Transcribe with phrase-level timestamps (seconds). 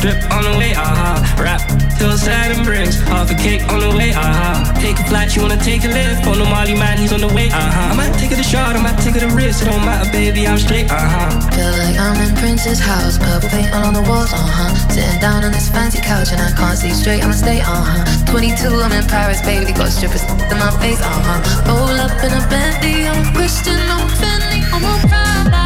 [0.00, 0.72] drip on the way.
[0.74, 1.42] Uh-huh.
[1.42, 1.60] Rap
[1.98, 4.12] till Saturn brings half a cake on the way.
[4.12, 4.72] Uh-huh.
[4.80, 6.26] Take a flight, you wanna take a lift?
[6.26, 7.90] On the Molly man, he's on the way, aha.
[7.92, 9.62] I might take it a shot, I might take it a risk.
[9.62, 11.30] It don't matter, baby, I'm straight, aha.
[11.54, 14.74] Feel like I'm in Prince's house, purple paint all on the walls, uh huh.
[14.90, 18.32] Sitting down on this fancy couch and I can't see straight, I'ma stay, uh huh.
[18.32, 21.38] 22, I'm in Paris, baby, got strippers in my face, uh huh.
[21.70, 25.61] Roll up in a Bentley, I'm Christian, I'm Fendi, I'm a.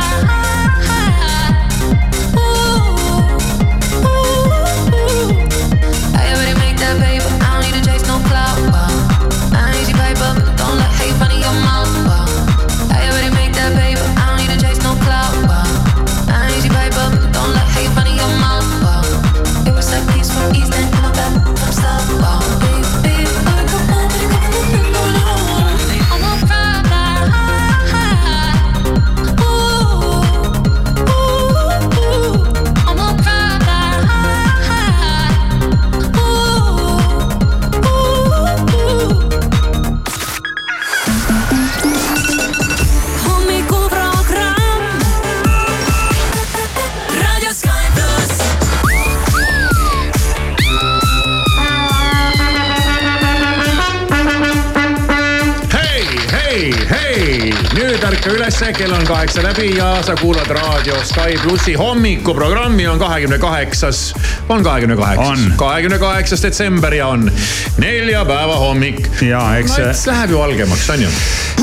[58.57, 64.15] ülesse, kell on kaheksa läbi ja sa kuulad raadio Sky plussi hommikuprogrammi on kahekümne kaheksas,
[64.49, 67.33] on kahekümne kaheksas On., kahekümne kaheksas detsember ja on
[67.79, 69.09] neljapäeva hommik.
[69.21, 71.09] ja eks Läheb ju valgemaks, on ju?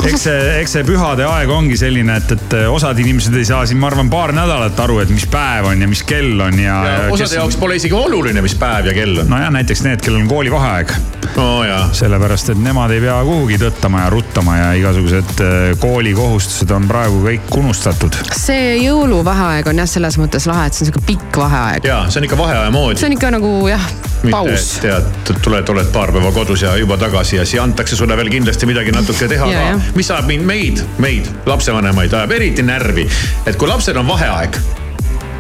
[0.02, 3.80] Eks see, eks see pühade aeg ongi selline, et, et osad inimesed ei saa siin,
[3.81, 6.95] ma arvan, paar nädalat aru, et mis päev on ja mis kell on ja, ja
[7.13, 9.30] osade jaoks pole isegi oluline, mis päev ja kell on.
[9.31, 10.95] nojah, näiteks need, kellel on koolivaheaeg,
[11.38, 16.73] no jaa, sellepärast et nemad ei pea kuhugi tõttama ja ruttama ja igasugused äh, koolikohustused
[16.75, 18.17] on praegu kõik unustatud.
[18.37, 21.87] see jõuluvaheaeg on jah, selles mõttes lahe, et see on sihuke pikk vaheaeg.
[21.87, 23.87] jaa, see on ikka vaheaja moodi see on ikka nagu jah,
[24.32, 24.70] paus.
[24.84, 25.10] tead,
[25.44, 28.95] tuled, oled paar päeva kodus ja juba tagasi ja siis antakse sulle veel kindlasti midagi
[28.95, 33.08] natuke teha ka mis ajab mind, meid, meid, lapsevanemaid ajab eriti närvi,
[33.45, 34.60] et kui lapsel on vaheaeg,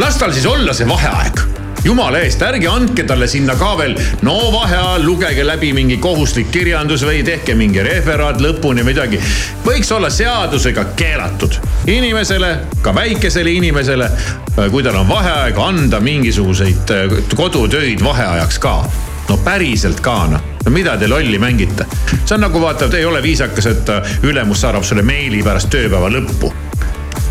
[0.03, 4.35] las tal siis olla see vaheaeg jumala eest, ärge andke talle sinna ka veel, no
[4.53, 9.19] vaheajal lugege läbi mingi kohustuslik kirjandus või tehke mingi referaat lõpuni midagi.
[9.65, 14.09] võiks olla seadusega keelatud inimesele, ka väikesele inimesele,
[14.71, 18.77] kui tal on vaheaeg, anda mingisuguseid äh, kodutöid vaheajaks ka
[19.29, 21.87] no päriselt ka noh, no mida te lolli mängite?
[22.23, 26.11] see on nagu vaata, ei ole viisakas, et äh, ülemus saadab sulle meili pärast tööpäeva
[26.11, 26.53] lõppu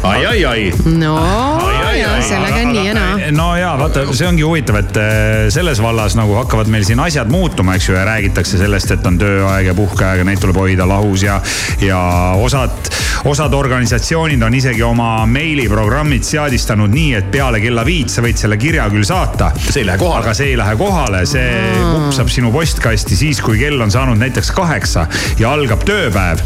[0.03, 0.73] ai, ai, ai.
[0.85, 3.31] no Ai, ai, ja ai, sellega on nii ja naa.
[3.35, 7.31] no ja vaata, see ongi huvitav, et äh, selles vallas nagu hakkavad meil siin asjad
[7.33, 10.87] muutuma, eks ju, ja räägitakse sellest, et on tööaeg ja puhkeaeg ja neid tuleb hoida
[10.91, 11.39] lahus ja,
[11.85, 12.01] ja
[12.43, 12.91] osad,
[13.25, 18.59] osad organisatsioonid on isegi oma meiliprogrammid seadistanud nii, et peale kella viit sa võid selle
[18.59, 19.53] kirja küll saata.
[19.63, 20.25] See ei lähe kohale.
[20.25, 21.53] aga see ei lähe kohale, see
[21.87, 25.07] vupsab sinu postkasti siis, kui kell on saanud näiteks kaheksa
[25.39, 26.43] ja algab tööpäev.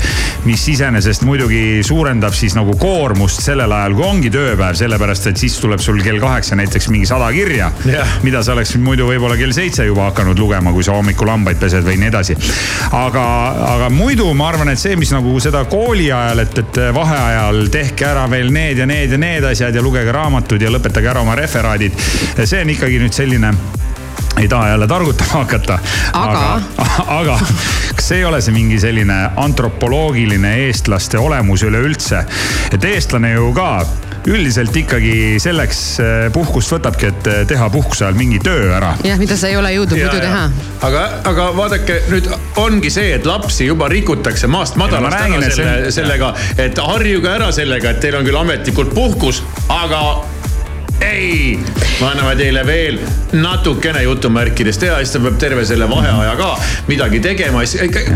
[0.46, 5.56] mis iseenesest muidugi suurendab siis nagu koormust sellel ajal, kui ongi tööpäev, sellepärast et siis
[5.58, 8.18] tuleb sul kell kaheksa näiteks mingi sada kirja Jah.
[8.22, 11.82] mida sa oleksid muidu võib-olla kell seitse juba hakanud lugema, kui sa hommikul hambaid pesed
[11.86, 12.36] või nii edasi.
[12.92, 13.26] aga,
[13.72, 18.06] aga muidu ma arvan, et see, mis nagu seda kooli ajal, et, et vaheajal tehke
[18.08, 21.34] ära veel need ja need ja need asjad ja lugege raamatud ja lõpetage ära oma
[21.38, 21.92] referaadid.
[22.44, 23.54] see on ikkagi nüüd selline
[24.36, 25.78] ei taha jälle targutama hakata.
[26.12, 26.60] Aga?
[27.06, 27.38] aga
[27.96, 32.24] kas ei ole see mingi selline antropoloogiline eestlaste olemus üleüldse,
[32.72, 33.70] et eestlane ju ka
[34.26, 38.94] üldiselt ikkagi selleks eh, puhkust võtabki, et eh, teha puhkuse ajal mingi töö ära.
[39.06, 40.42] jah, mida sa ei ole jõudnud muidu teha.
[40.88, 42.30] aga, aga vaadake nüüd
[42.62, 46.32] ongi see, et lapsi juba rikutakse maast madalast ma räägin, ära selle sellega,
[46.62, 49.42] et harjuge ära sellega, et teil on küll ametlikult puhkus,
[49.72, 50.02] aga
[51.00, 51.58] ei,
[52.00, 52.98] me anname teile veel
[53.36, 56.50] natukene jutumärkides teha, siis ta peab terve selle vaheaja ka
[56.88, 57.64] midagi tegema,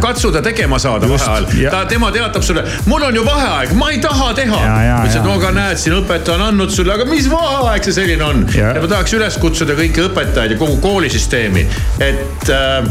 [0.01, 1.75] katsuda tegema saada Just, vaheajal ja-.
[1.75, 4.63] ta, tema teatab sulle, mul on ju vaheaeg, ma ei taha teha.
[4.65, 5.27] Ja, ja, ütles, et ja.
[5.29, 8.45] no aga näed, siin õpetaja on andnud sulle, aga mis vaheaeg see selline on?
[8.57, 11.67] Ja- ma tahaks üles kutsuda kõiki õpetajaid ja kogu koolisüsteemi,
[12.07, 12.89] et äh,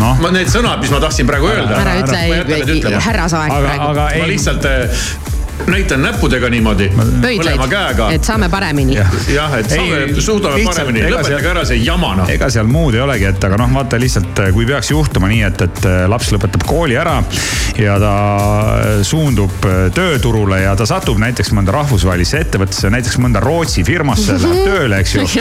[0.00, 1.78] noh, ma need sõnad, mis ma tahtsin praegu öelda.
[1.82, 3.88] ära ma ütle härrasaeg aga, praegu.
[3.92, 4.28] aga ma ei.
[4.34, 5.06] lihtsalt äh,
[5.66, 8.08] näitan näppudega niimoodi, mõlema käega.
[8.12, 8.96] et saame paremini.
[9.32, 12.30] jah, et saame suudame lihtsalt, paremini, lõpetage ära see jama noh.
[12.30, 15.64] ega seal muud ei olegi, et aga noh, vaata lihtsalt, kui peaks juhtuma nii, et,
[15.64, 17.16] et laps lõpetab kooli ära
[17.80, 18.14] ja ta
[19.06, 19.64] suundub
[19.94, 25.16] tööturule ja ta satub näiteks mõnda rahvusvahelisse ettevõttesse, näiteks mõnda Rootsi firmasse läheb tööle, eks
[25.16, 25.24] ju.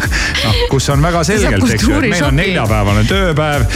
[0.44, 3.66] noh, kus on väga selgelt, eks ju, et meil on neljapäevane tööpäev.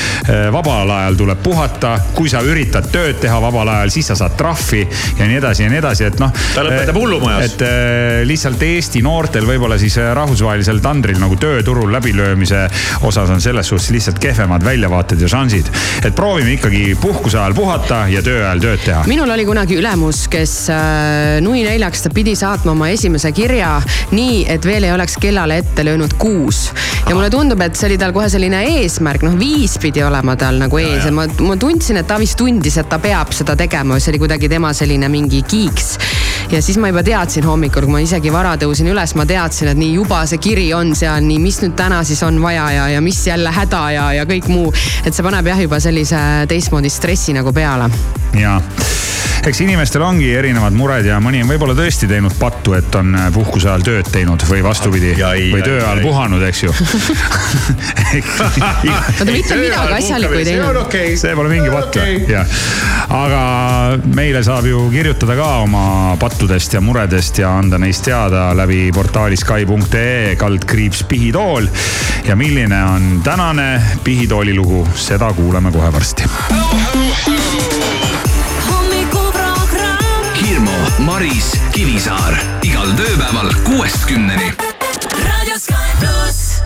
[0.55, 4.85] vabal ajal tuleb puhata, kui sa üritad tööd teha vabal ajal, siis sa saad trahvi
[5.19, 6.32] ja nii edasi ja nii edasi, et noh.
[6.55, 7.52] ta lõpetab hullumajas.
[7.52, 12.64] et äh, lihtsalt Eesti noortel võib-olla siis äh, rahvusvahelisel tandril nagu tööturul läbilöömise
[13.05, 15.70] osas on selles suhtes lihtsalt kehvemad väljavaated ja šansid.
[16.05, 19.05] et proovime ikkagi puhkuse ajal puhata ja töö ajal tööd teha.
[19.11, 20.56] minul oli kunagi ülemus, kes
[21.44, 23.76] nui neljaks ta pidi saatma oma esimese kirja
[24.14, 26.70] nii, et veel ei oleks kellale ette löönud kuus.
[27.08, 30.58] ja mulle tundub, et see oli tal kohe selline eesmärk, noh viis pidi olema tal
[30.61, 33.99] nagu ees ja ma, ma tundsin, et ta vist tundis, et ta peab seda tegema,
[34.00, 35.98] see oli kuidagi tema selline mingi kiiks.
[36.52, 39.81] ja siis ma juba teadsin hommikul, kui ma isegi vara tõusin üles, ma teadsin, et
[39.81, 43.00] nii juba see kiri on seal, nii mis nüüd täna siis on vaja ja, ja
[43.04, 44.72] mis jälle häda ja, ja kõik muu.
[45.04, 47.90] et see paneb jah juba sellise teistmoodi stressi nagu peale.
[48.38, 48.60] ja
[49.44, 53.69] eks inimestel ongi erinevad mured ja mõni on võib-olla tõesti teinud pattu, et on puhkuse
[53.69, 55.12] ajal tööd teinud või vastupidi.
[55.19, 56.73] või töö ajal puhanud, eks ju
[58.25, 60.81] oota, mitte midagi asjalikku ei teinud.
[60.85, 61.17] Okay.
[61.20, 62.38] see pole mingi patt või okay.?
[62.38, 62.46] jah.
[63.19, 63.43] aga
[64.17, 65.85] meile saab ju kirjutada ka oma
[66.20, 71.69] pattudest ja muredest ja anda neist teada läbi portaali Sky.ee kaldkriips Pihitool.
[72.25, 73.69] ja milline on tänane
[74.05, 76.32] Pihitooli lugu, seda kuuleme kohe varsti.
[80.94, 84.52] Hommikuprogramm Hirmu, Maris, Kivisaar igal tööpäeval kuuest kümneni.
[85.25, 86.62] raadio Sky pluss.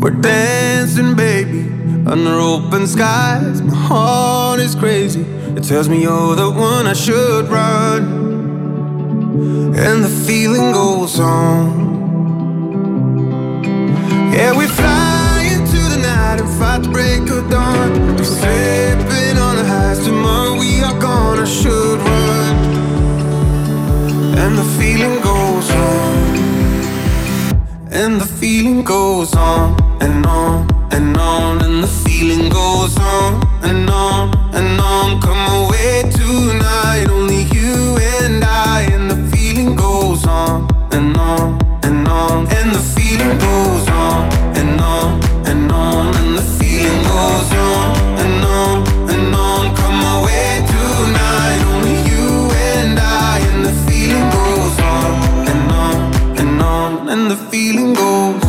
[0.00, 1.68] We're dancing, baby,
[2.06, 3.60] under open skies.
[3.62, 5.24] My heart is crazy.
[5.56, 8.24] It tells me you're the one I should run.
[9.76, 11.84] And the feeling goes on.
[14.32, 18.16] Yeah, we fly into the night and fight the break of dawn.
[18.16, 18.46] We're slipping
[18.98, 19.25] on the highs.
[20.06, 21.40] Tomorrow we are gone.
[21.40, 22.56] I should run.
[24.42, 26.36] And the feeling goes on.
[27.90, 33.90] And the feeling goes on and on and on, and the feeling goes on and
[33.90, 35.20] on and on.
[35.20, 42.06] Come away tonight, only you and I, and the feeling goes on and on and
[42.06, 44.30] on, and the feeling goes on
[44.60, 45.20] and on
[45.50, 47.75] and on, and the feeling goes on
[57.66, 58.45] feeling goes.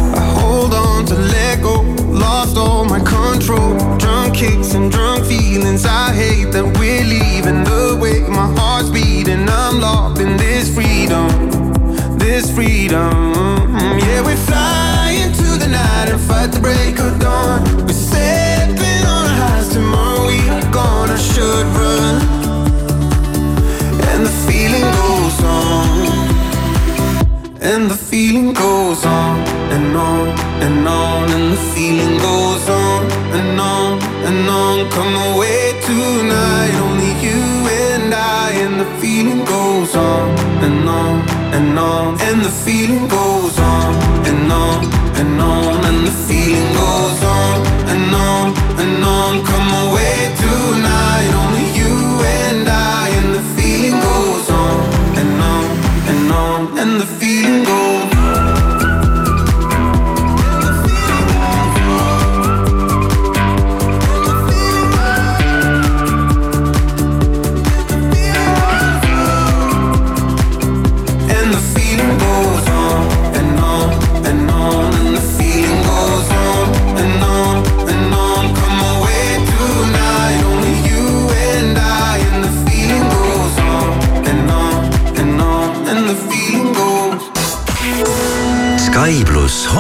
[41.77, 42.49] On and on, and the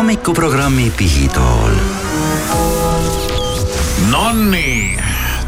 [0.07, 1.71] hommikuprogrammi Pihitool
[4.11, 4.95] Nonii,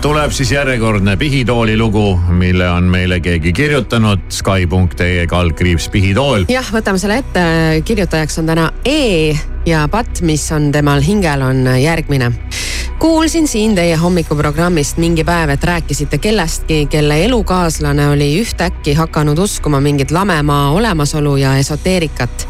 [0.02, 4.20] tuleb siis järjekordne Pihitooli lugu, mille on meile keegi kirjutanud.
[4.30, 6.44] Sky.ee kaldkriips Pihitool.
[6.52, 7.44] jah, võtame selle ette,
[7.88, 9.32] kirjutajaks on täna E
[9.66, 12.32] ja patt, mis on temal hingel, on järgmine.
[13.00, 19.80] kuulsin siin teie hommikuprogrammist mingi päev, et rääkisite kellestki, kelle elukaaslane oli ühtäkki hakanud uskuma
[19.80, 22.48] mingit lamemaa olemasolu ja esoteerikat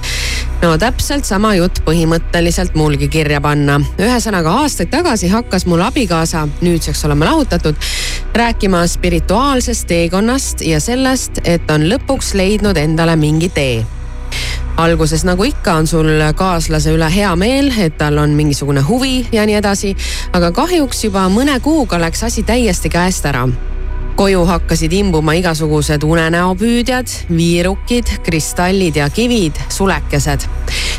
[0.62, 3.80] no täpselt sama jutt põhimõtteliselt mulgi kirja panna.
[4.00, 7.76] ühesõnaga aastaid tagasi hakkas mul abikaasa, nüüdseks oleme lahutatud,
[8.34, 13.86] rääkima spirituaalsest teekonnast ja sellest, et on lõpuks leidnud endale mingi tee
[14.80, 19.46] alguses nagu ikka on sul kaaslase üle hea meel, et tal on mingisugune huvi ja
[19.46, 19.96] nii edasi.
[20.34, 23.48] aga kahjuks juba mõne kuuga läks asi täiesti käest ära
[24.20, 30.44] koju hakkasid imbuma igasugused unenäopüüdjad, viirukid, kristallid ja kivid, sulekesed.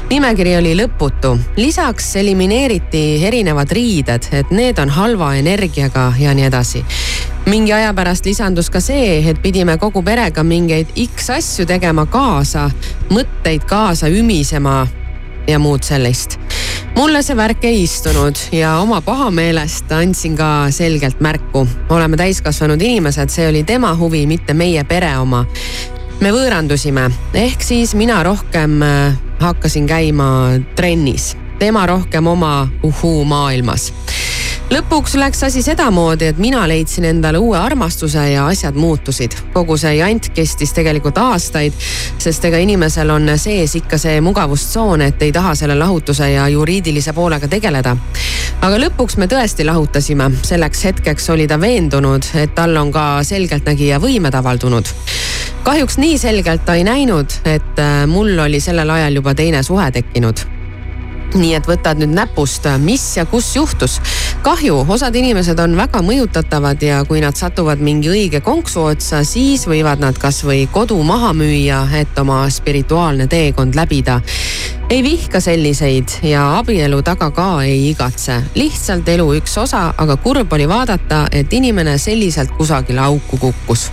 [0.08, 6.84] nimekiri oli lõputu, lisaks elimineeriti erinevad riided, et need on halva energiaga ja nii edasi.
[7.46, 12.70] mingi aja pärast lisandus ka see, et pidime kogu perega mingeid X asju tegema kaasa,
[13.10, 14.86] mõtteid kaasa ümisema
[15.48, 16.38] ja muud sellist.
[16.96, 21.66] mulle see värk ei istunud ja oma pahameelest andsin ka selgelt märku.
[21.88, 25.44] oleme täiskasvanud inimesed, see oli tema huvi, mitte meie pere oma.
[26.20, 33.92] me võõrandusime, ehk siis mina rohkem äh, hakkasin käima trennis, tema rohkem oma uhuu maailmas
[34.70, 39.34] lõpuks läks asi sedamoodi, et mina leidsin endale uue armastuse ja asjad muutusid.
[39.52, 41.72] kogu see jant kestis tegelikult aastaid,
[42.18, 47.12] sest ega inimesel on sees ikka see mugavustsoon, et ei taha selle lahutuse ja juriidilise
[47.12, 47.96] poolega tegeleda.
[48.60, 53.98] aga lõpuks me tõesti lahutasime, selleks hetkeks oli ta veendunud, et tal on ka selgeltnägija
[53.98, 54.94] võimed avaldunud
[55.64, 59.90] kahjuks nii selgelt ta ei näinud, et äh, mul oli sellel ajal juba teine suhe
[59.90, 60.59] tekkinud
[61.34, 64.00] nii et võtad nüüd näpust, mis ja kus juhtus.
[64.42, 69.66] kahju, osad inimesed on väga mõjutatavad ja kui nad satuvad mingi õige konksu otsa, siis
[69.68, 74.20] võivad nad kasvõi kodu maha müüa, et oma spirituaalne teekond läbida.
[74.90, 78.42] ei vihka selliseid ja abielu taga ka ei igatse.
[78.54, 83.90] lihtsalt elu üks osa, aga kurb oli vaadata, et inimene selliselt kusagile auku kukkus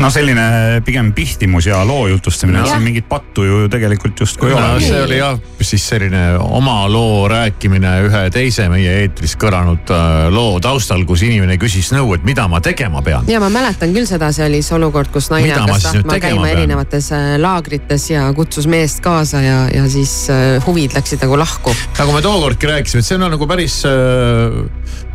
[0.00, 4.62] no selline pigem pihtimus ja loo jutustamine, siin mingit pattu ju tegelikult justkui ei no,
[4.74, 4.84] ole.
[4.84, 10.58] see oli jah, siis selline oma loo rääkimine ühe teise meie eetris kõlanud äh, loo
[10.62, 13.28] taustal, kus inimene küsis nõu, et mida ma tegema pean.
[13.30, 16.18] ja ma mäletan küll seda, see oli see olukord, kus naine Mida ma hakkas tahtma
[16.22, 16.56] käima pean?
[16.56, 21.74] erinevates äh, laagrites ja kutsus meest kaasa ja, ja siis äh, huvid läksid nagu lahku.
[21.98, 23.82] nagu me tookordki rääkisime, et see on nagu päris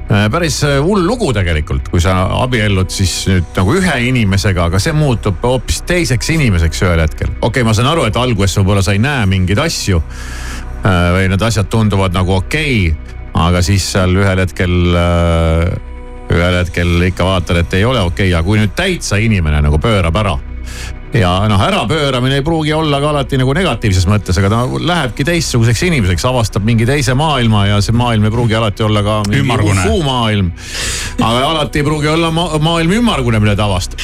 [0.07, 4.93] päris äh, hull lugu tegelikult, kui sa abiellud siis nüüd nagu ühe inimesega, aga see
[4.95, 7.31] muutub hoopis teiseks inimeseks ühel hetkel.
[7.33, 11.27] okei okay,, ma saan aru, et alguses võib-olla sa ei näe mingeid asju äh, või
[11.33, 15.93] need asjad tunduvad nagu okei okay, aga siis seal ühel hetkel äh,
[16.35, 18.33] ühel hetkel ikka vaatad, et ei ole okei okay.
[18.33, 20.37] ja kui nüüd täitsa inimene nagu pöörab ära
[21.19, 25.83] ja noh, ärapööramine ei pruugi olla ka alati nagu negatiivses mõttes, aga ta lähebki teistsuguseks
[25.87, 29.85] inimeseks, avastab mingi teise maailma ja see maailm ei pruugi alati olla ka mingi Ümmargune.
[29.85, 30.51] uhuu-maailm.
[31.21, 34.01] aga alati ei pruugi olla ma maailm ümmargune, mille ta avastab.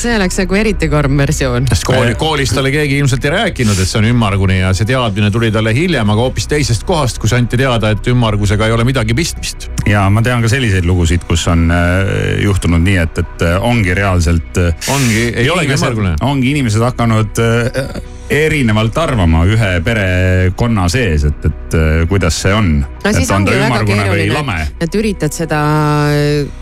[0.00, 1.68] see oleks nagu eriti karm versioon.
[1.70, 5.30] sest kooli, koolis talle keegi ilmselt ei rääkinud, et see on ümmargune ja see teadmine
[5.30, 9.16] tuli talle hiljem, aga hoopis teisest kohast, kus anti teada, et ümmargusega ei ole midagi
[9.16, 9.70] pistmist.
[9.88, 13.94] ja ma tean ka selliseid lugusid, kus on äh, juhtunud nii, et, et äh, ongi
[13.96, 14.60] reaalselt.
[14.92, 16.14] ongi, ei olegi ümmargune.
[16.20, 22.80] ongi inimesed hakanud äh, erinevalt arvama ühe perekonna sees, et, et äh, kuidas see on.
[22.80, 24.58] no et on ta ümmargune või lame.
[24.80, 25.60] et üritad seda
[26.14, 26.60] äh,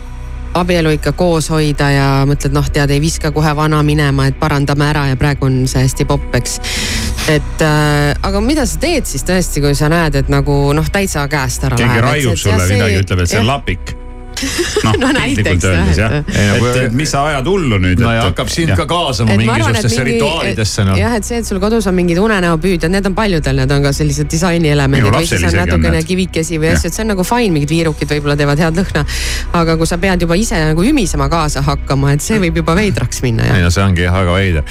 [0.58, 4.88] abielu ikka koos hoida ja mõtled, noh, tead, ei viska kohe vana minema, et parandame
[4.88, 6.58] ära ja praegu on see hästi popp, eks.
[7.34, 11.28] et äh, aga mida sa teed siis tõesti, kui sa näed, et nagu noh, täitsa
[11.30, 12.08] käest ära keegi läheb.
[12.08, 13.97] raiub sulle midagi, ütleb, et see on lapik.
[14.84, 18.00] noh No piltlikult näiteks, öeldes jah, jah, et, et mis sa ajad hullu nüüd.
[18.02, 20.98] no ja hakkab sind ka kaasama mingisugustesse mingi- rituaalidesse noh.
[21.00, 23.92] jah, et see, et sul kodus on mingid unenäopüüdjad, need on paljudel, need on ka
[23.96, 27.72] sellised disainielemendid või siis on natukene kivikesi või asju, et see on nagu fine, mingid
[27.74, 29.04] viirukid võib-olla teevad head lõhna.
[29.62, 33.22] aga kui sa pead juba ise nagu ümisema kaasa hakkama, et see võib juba veidraks
[33.26, 34.64] minna ei no see ongi jah väga veider.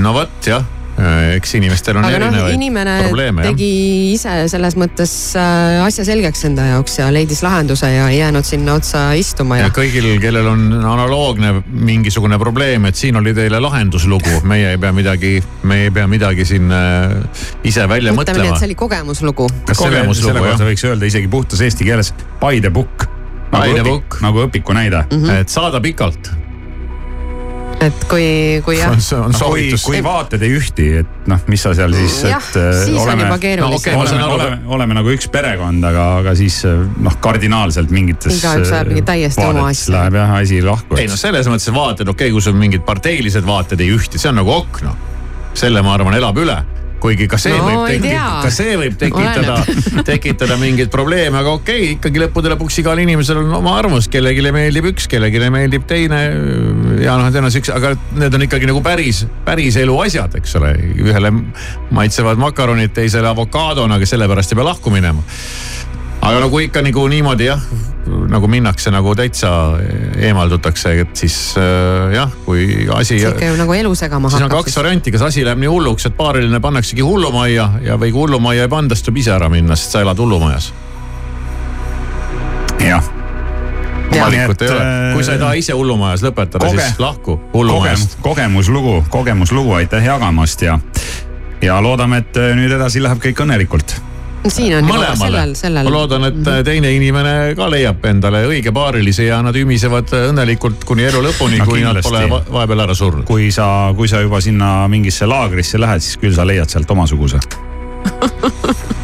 [0.00, 0.64] no vot jah,
[1.36, 3.54] eks inimestel on aga noh, erinevaid inimene probleeme jah.
[3.54, 3.70] tegi
[4.14, 8.76] ise selles mõttes äh, asja selgeks enda jaoks ja leidis lahenduse ja ei jäänud sinna
[8.80, 14.40] otsa istuma ja ja kõigil, kellel on analoogne mingisugune probleem, et siin oli teile lahenduslugu,
[14.50, 17.14] meie ei pea midagi, me ei pea midagi siin äh,
[17.64, 19.48] ise välja nii, mõtlema et see oli kogemuslugu.
[19.70, 20.50] kogemuslugu, selle jah.
[20.50, 23.08] kohta võiks öelda isegi puhtas eesti keeles by the book.
[23.50, 25.16] Nagu õpik, nagu õpiku näide mm.
[25.16, 25.42] Mhm.
[25.42, 26.30] et saada pikalt.
[27.80, 28.24] Et kui,
[28.64, 29.84] kui jah see on No, kui, soovitus.
[29.88, 33.04] kui vaated ei ühti, et noh, mis sa seal siis, jah, et äh, siis on
[33.06, 36.82] oleme, juba keerulisem no saan oleme, oleme, oleme nagu üks perekond, aga, aga siis äh,
[37.04, 38.40] noh, kardinaalselt mingites.
[38.40, 39.94] Igaüks ajab mingi täiesti oma asja.
[39.96, 40.98] Läheb jah asi lahku.
[41.00, 44.32] ei no selles mõttes vaated, okei okay,, kui sul mingid parteilised vaated ei ühti, see
[44.32, 45.08] on nagu ok noh.
[45.56, 46.60] selle ma arvan, elab üle
[47.02, 49.56] kuigi ka see No võib tekitada, ka see võib tekitada,
[50.10, 54.52] tekitada mingeid probleeme, aga okei okay,, ikkagi lõppude lõpuks igal inimesel on oma arvamus, kellelegi
[54.54, 56.20] meeldib üks, kellelegi meeldib teine.
[57.02, 60.74] ja noh, tõenäoliselt aga need on ikkagi nagu päris, päris elu asjad, eks ole.
[61.00, 61.32] ühele
[61.90, 65.24] maitsevad makaronid, teisele avokaadona, aga sellepärast ei pea lahku minema
[66.20, 67.60] aga no kui ikka nagu niimoodi jah,
[68.30, 69.50] nagu minnakse nagu täitsa
[70.20, 73.20] eemaldutakse, et siis äh, jah, kui asi.
[73.20, 74.66] see ikka ju nagu elu segama siis on hakkab.
[74.66, 78.66] kaks varianti, kas asi läheb nii hulluks, et paariline pannaksegi hullumajja ja, või kui hullumajja
[78.68, 80.72] ei panda, siis tuleb ise ära minna, sest sa elad hullumajas.
[82.84, 83.10] jah.
[84.10, 87.50] valikut ei ole, äh, kui sa ei taha ise hullumajas lõpetada Koge- siis lahku kogem,
[87.54, 88.20] hullumajast.
[88.20, 90.78] kogemuslugu, kogemuslugu, aitäh jagamast ja,
[91.64, 94.09] ja loodame, et äh, nüüd edasi läheb kõik õnnelikult.
[94.48, 95.84] Siin on juba mõlemale sellel, sellel.
[95.84, 100.84] ma loodan, et äh, teine inimene ka leiab endale õige paarilise ja nad ümisevad õnnelikult
[100.88, 102.08] kuni elu lõpuni No kui nad kindlasti.
[102.08, 103.24] pole va- vahepeal ära surnud.
[103.28, 107.38] kui sa, kui sa juba sinna mingisse laagrisse lähed, siis küll sa leiad sealt omasuguse.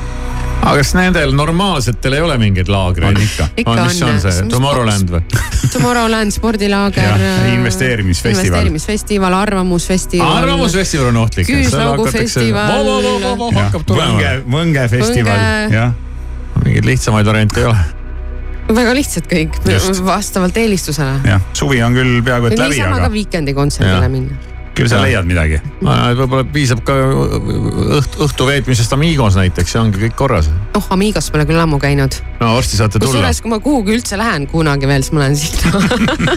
[0.66, 3.46] aga kas nendel normaalsetel ei ole mingeid laagreid On ikka.
[3.62, 4.20] Ikka on, mis see on.
[4.24, 5.20] see, Tomorrowland või?
[5.74, 7.44] Tomorrowland spordilaager Jah,.
[7.54, 8.46] investeerimisfestival.
[8.46, 10.32] investeerimisfestival, arvamusfestival.
[10.42, 11.50] arvamusfestival on ohtlik.
[11.50, 12.90] Küüslaugu festival.
[13.60, 15.94] hakkab tulema Võnge, Võnge festival, Võnge- jah.
[16.64, 17.86] mingeid lihtsamaid variante ei ole.
[18.80, 19.60] väga lihtsad kõik
[20.04, 21.20] vastavalt eelistusele.
[21.30, 24.55] jah, suvi on küll peaaegu et läbi, niisama ka aga Weekend'i kontserdile minna.
[24.76, 25.58] Küll sa leiad midagi.
[25.80, 26.94] võib-olla piisab ka
[27.98, 30.50] õht, õhtu veetmisest Amigos näiteks ja ongi kõik korras.
[30.76, 32.18] oh, Amigos pole küll ammu käinud.
[32.40, 33.14] no varsti saate tulla.
[33.14, 35.82] kusjuures, kui ma kuhugi üldse lähen kunagi veel, siis ma lähen sinna.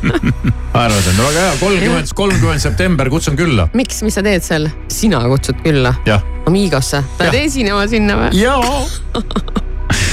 [0.84, 3.70] arvad, et no väga hea, kolmkümmend, kolmkümmend september, kutsun külla.
[3.78, 4.70] miks, mis sa teed seal?
[4.92, 6.24] sina kutsud külla jah.
[6.50, 8.38] Amigosse, lähed esinema sinna või?
[8.40, 8.86] jaa.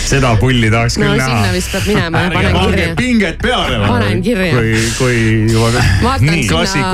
[0.06, 1.52] seda pulli tahaks no küll sinna näha.
[1.54, 2.94] vist peab minema ja panen kirja.
[2.98, 3.80] pinget peale.
[3.86, 4.52] panen kirja.
[4.54, 5.18] kui, kui
[5.52, 6.92] juba vaatan nii sinna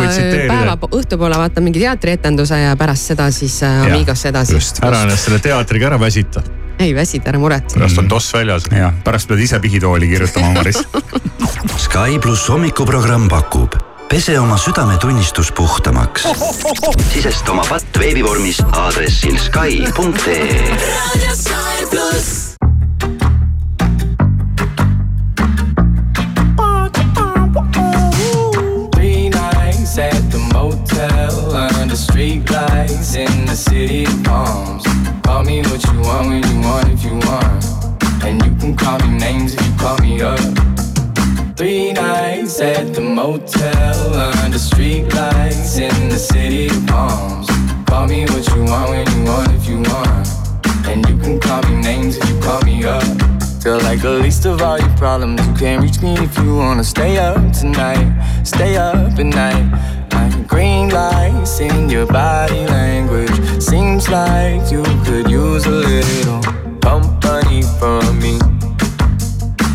[0.49, 4.59] päeva õhtupoole vaatan mingi teatrietenduse ja pärast seda siis äh, Jah, Amigosse edasi.
[4.59, 4.83] just.
[4.85, 6.43] ära ennast selle teatriga ära väsita,
[6.79, 7.79] ei väsita, ära muretse.
[7.79, 8.69] pärast on toss väljas.
[8.73, 10.83] jah, pärast pead ise pihitooli kirjutama, Maris.
[11.87, 13.81] Sky pluss hommikuprogramm pakub
[14.13, 16.27] pese oma südametunnistus puhtamaks.
[17.15, 20.77] sisesta oma patt veebivormis aadressil Sky.ee
[32.23, 34.85] under streetlights in the city of palms.
[35.25, 37.65] Call me what you want when you want if you want,
[38.25, 40.39] and you can call me names if you call me up.
[41.57, 47.49] Three nights at the motel under streetlights in the city of palms.
[47.87, 50.29] Call me what you want when you want if you want,
[50.87, 53.03] and you can call me names if you call me up.
[53.63, 55.45] Feel like the least of all your problems.
[55.47, 58.07] You can't reach me if you wanna stay up tonight.
[58.45, 60.02] Stay up at night.
[60.47, 63.63] Green lights in your body language.
[63.63, 66.43] Seems like you could use a little
[66.81, 68.39] company from me.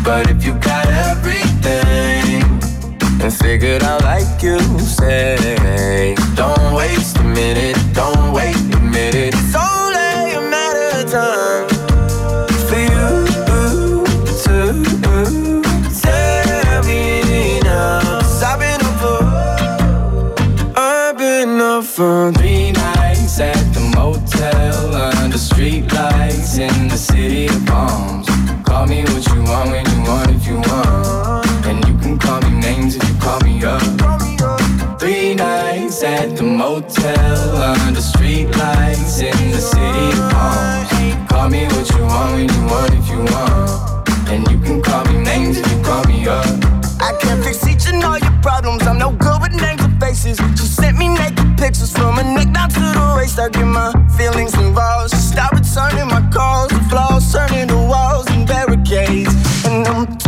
[0.04, 2.42] But if you got everything
[3.22, 9.34] and figured out like you say, don't waste a minute, don't wait a minute.
[9.34, 9.67] It's only
[36.76, 41.28] at the motel under streetlights in the city of.
[41.28, 45.04] Call me what you want when you want if you want, and you can call
[45.06, 46.44] me names if you call me up.
[47.00, 48.82] I can't fix each and all your problems.
[48.86, 50.38] I'm no good with names and faces.
[50.56, 53.38] She sent me naked pictures from neck down to the waist.
[53.38, 55.10] I get my feelings involved.
[55.10, 56.70] She stopped returning my calls.
[56.70, 59.34] The flaws turning to walls and barricades.
[59.64, 60.27] And I'm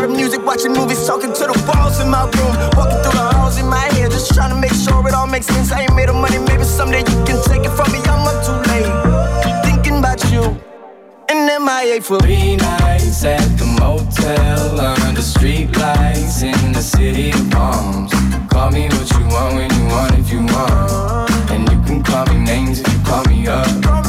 [0.00, 3.58] my music, watching movies, talking to the walls in my room, walking through the halls
[3.58, 5.72] in my head, just trying to make sure it all makes sense.
[5.72, 8.00] I ain't made of money, maybe someday you can take it from me.
[8.04, 8.90] I'm up too late,
[9.64, 10.42] thinking about you.
[11.28, 18.12] And MIA for three nights at the motel under streetlights in the city of palms.
[18.50, 22.26] Call me what you want when you want if you want, and you can call
[22.26, 24.05] me names if you call me up.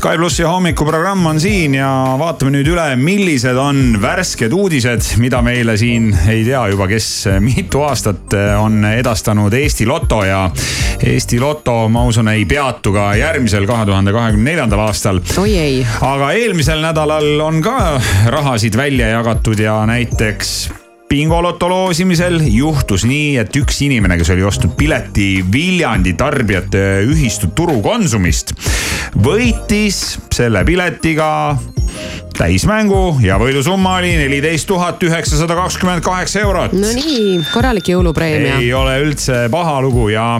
[0.00, 5.74] Sky plussi hommikuprogramm on siin ja vaatame nüüd üle, millised on värsked uudised, mida meile
[5.76, 7.10] siin ei tea juba, kes
[7.44, 8.32] mitu aastat
[8.62, 10.46] on edastanud Eesti Loto ja
[11.04, 15.20] Eesti Loto, ma usun, ei peatu ka järgmisel, kahe tuhande kahekümne neljandal aastal.
[15.36, 15.80] oi ei.
[16.00, 17.80] aga eelmisel nädalal on ka
[18.32, 20.70] rahasid välja jagatud ja näiteks
[21.10, 27.80] bingoloto loosimisel juhtus nii, et üks inimene, kes oli ostnud pileti Viljandi tarbijate ühistu Turu
[27.82, 28.54] Konsumist,
[29.18, 31.30] võitis selle piletiga
[32.38, 38.60] täismängu ja võidusumma oli neliteist tuhat üheksasada kakskümmend kaheksa eurot no nii, korralik jõulupreemia.
[38.62, 40.36] ei ole üldse paha lugu ja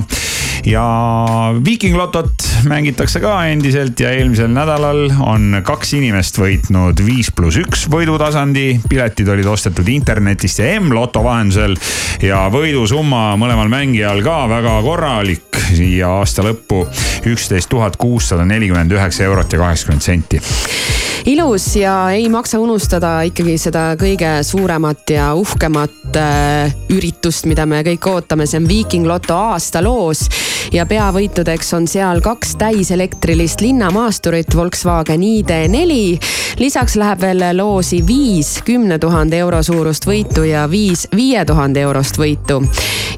[0.67, 7.61] ja Viiking Lotot mängitakse ka endiselt ja eelmisel nädalal on kaks inimest võitnud viis pluss
[7.61, 8.81] üks võidutasandi.
[8.89, 11.77] piletid olid ostetud internetist ja M-loto vahendusel.
[12.23, 16.87] Ja võidusumma mõlemal mängijal ka väga korralik ja aasta lõppu.
[17.31, 20.43] Üksteist tuhat kuussada nelikümmend üheksa eurot ja kaheksakümmend senti
[21.27, 27.83] ilus ja ei maksa unustada ikkagi seda kõige suuremat ja uhkemat äh, üritust, mida me
[27.85, 30.29] kõik ootame, see on Viiking Loto aastaloos.
[30.73, 36.19] ja peavõitudeks on seal kaks täiselektrilist linnamaasturit Volkswagen ID4.
[36.59, 42.19] lisaks läheb veel loosi viis kümne tuhande euro suurust võitu ja viis viie tuhande eurost
[42.19, 42.63] võitu.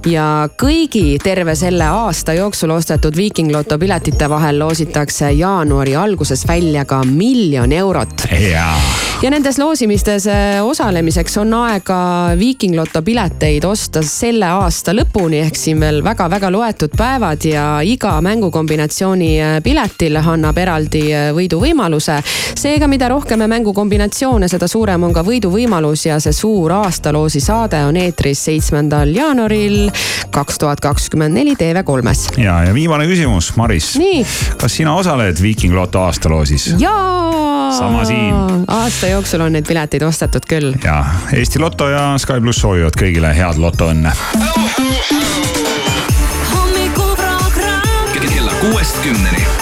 [0.06, 6.84] ja kõigi terve selle aasta jooksul ostetud Viiking Loto piletite vahel loositakse jaanuari alguses välja
[6.84, 8.24] ka miljon eurot eurot.
[9.22, 11.96] ja nendes loosimistes äh, osalemiseks on aega
[12.38, 18.14] Viiking Loto pileteid osta selle aasta lõpuni ehk siin veel väga-väga loetud päevad ja iga
[18.24, 22.16] mängukombinatsiooni äh, piletil annab eraldi äh, võiduvõimaluse.
[22.62, 28.00] seega, mida rohkem mängukombinatsioone, seda suurem on ka võiduvõimalus ja see suur aastaloosi saade on
[28.00, 29.90] eetris seitsmendal jaanuaril
[30.32, 32.38] kaks tuhat kakskümmend neli TV3-s.
[32.40, 33.92] ja, ja viimane küsimus, Maris.
[34.56, 36.72] kas sina osaled Viiking Loto aastaloosis?
[36.80, 38.34] jaa sama siin.
[38.68, 40.74] aasta jooksul on neid pileteid ostetud küll.
[40.84, 44.12] ja Eesti Loto ja Sky pluss soovivad kõigile head lotoõnne.
[46.52, 48.14] hommikuprogramm.
[48.14, 49.61] kella kuuest kümneni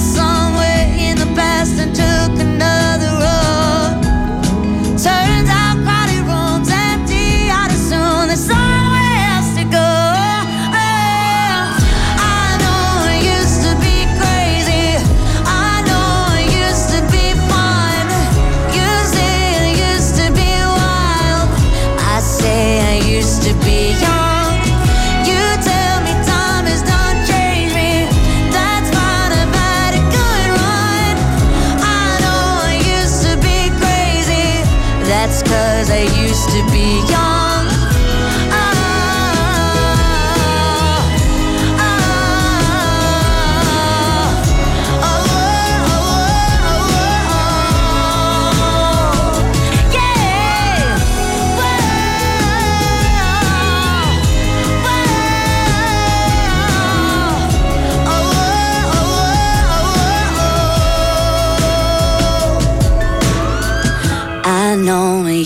[0.00, 2.99] somewhere in the past and took another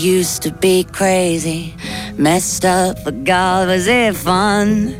[0.05, 1.73] used to be crazy,
[2.15, 4.95] messed up, but God, was it fun?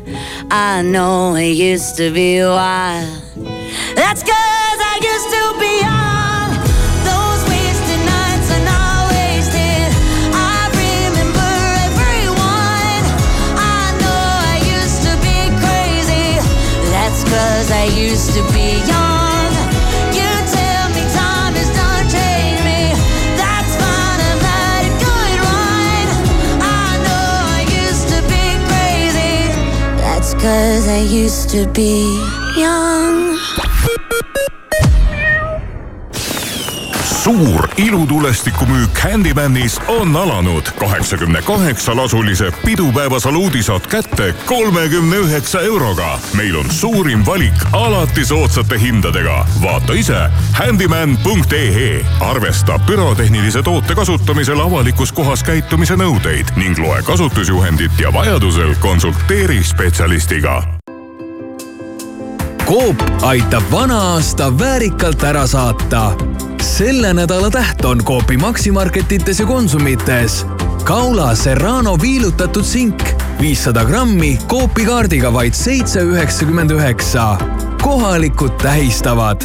[0.50, 3.06] I know I used to be wild.
[3.94, 6.48] That's cause I used to be young.
[7.06, 9.88] Those wasted nights are not wasted.
[10.34, 11.52] I remember
[11.86, 13.02] everyone.
[13.78, 16.28] I know I used to be crazy.
[16.90, 19.25] That's cause I used to be young.
[30.46, 32.04] Cause I used to be
[32.56, 32.95] young.
[37.26, 40.62] Suur ilutulestikumüük Handymanis on alanud.
[40.78, 46.18] kaheksakümne kaheksa lasulise pidupäeva saluudi saad kätte kolmekümne üheksa euroga.
[46.34, 49.46] meil on suurim valik alati soodsate hindadega.
[49.62, 52.04] vaata ise handyman.ee.
[52.20, 60.62] arvesta pürotehnilise toote kasutamisel avalikus kohas käitumise nõudeid ning loe kasutusjuhendit ja vajadusel konsulteeri spetsialistiga
[62.66, 66.12] Coop aitab vana aasta väärikalt ära saata.
[66.62, 70.46] Selle nädala täht on Coopi Maximarketites ja Konsumites.
[70.84, 73.02] Kaula Serrano viilutatud sink,
[73.40, 77.36] viissada grammi Coopi kaardiga vaid seitse üheksakümmend üheksa.
[77.82, 79.42] kohalikud tähistavad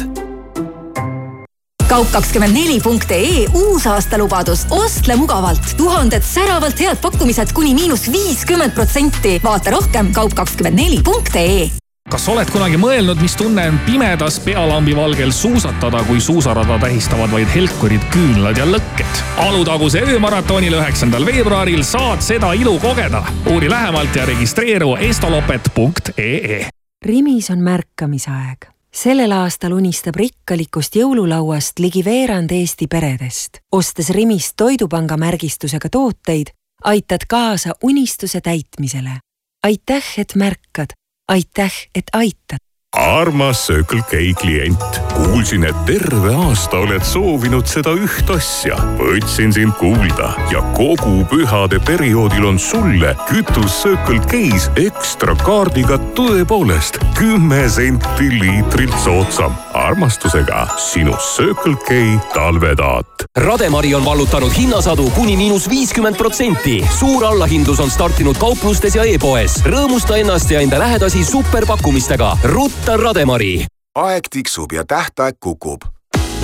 [1.92, 9.40] kaup24.ee uusaastalubadus, ostle mugavalt, tuhanded säravalt head pakkumised kuni miinus viiskümmend protsenti.
[9.44, 11.81] vaata rohkem kaup24.ee
[12.12, 17.48] kas oled kunagi mõelnud, mis tunne on pimedas pealambi valgel suusatada, kui suusarada tähistavad vaid
[17.54, 19.22] helkurid, küünlad ja lõkked?
[19.40, 23.24] Alutaguse öömaratonil üheksandal veebruaril saad seda ilu kogeda.
[23.48, 26.68] uuri lähemalt ja registreeru estolopet.ee.
[27.04, 28.68] Rimis on märkamisaeg.
[28.92, 33.64] sellel aastal unistab rikkalikust jõululauast ligi veerand Eesti peredest.
[33.72, 36.52] ostes Rimist Toidupanga märgistusega tooteid,
[36.84, 39.20] aitad kaasa unistuse täitmisele.
[39.64, 40.92] aitäh, et märkad
[41.32, 42.61] aitäh, et aitad.
[42.92, 48.76] Armas Circle K klient, kuulsin, et terve aasta oled soovinud seda üht asja.
[48.98, 57.00] võtsin sind kuulda ja kogu pühade perioodil on sulle kütus Circle K-s ekstra kaardiga tõepoolest
[57.16, 59.56] kümme senti liitrilt soodsam.
[59.72, 63.24] armastusega sinu Circle K talvetaat.
[63.36, 66.84] Rademari on vallutanud hinnasadu kuni miinus viiskümmend protsenti.
[66.98, 69.62] suur allahindlus on startinud kauplustes ja e-poes.
[69.64, 72.36] rõõmusta ennast ja enda lähedasi superpakkumistega.
[72.82, 73.64] Rutta Rademari.
[73.94, 75.82] aeg tiksub ja tähtaeg kukub.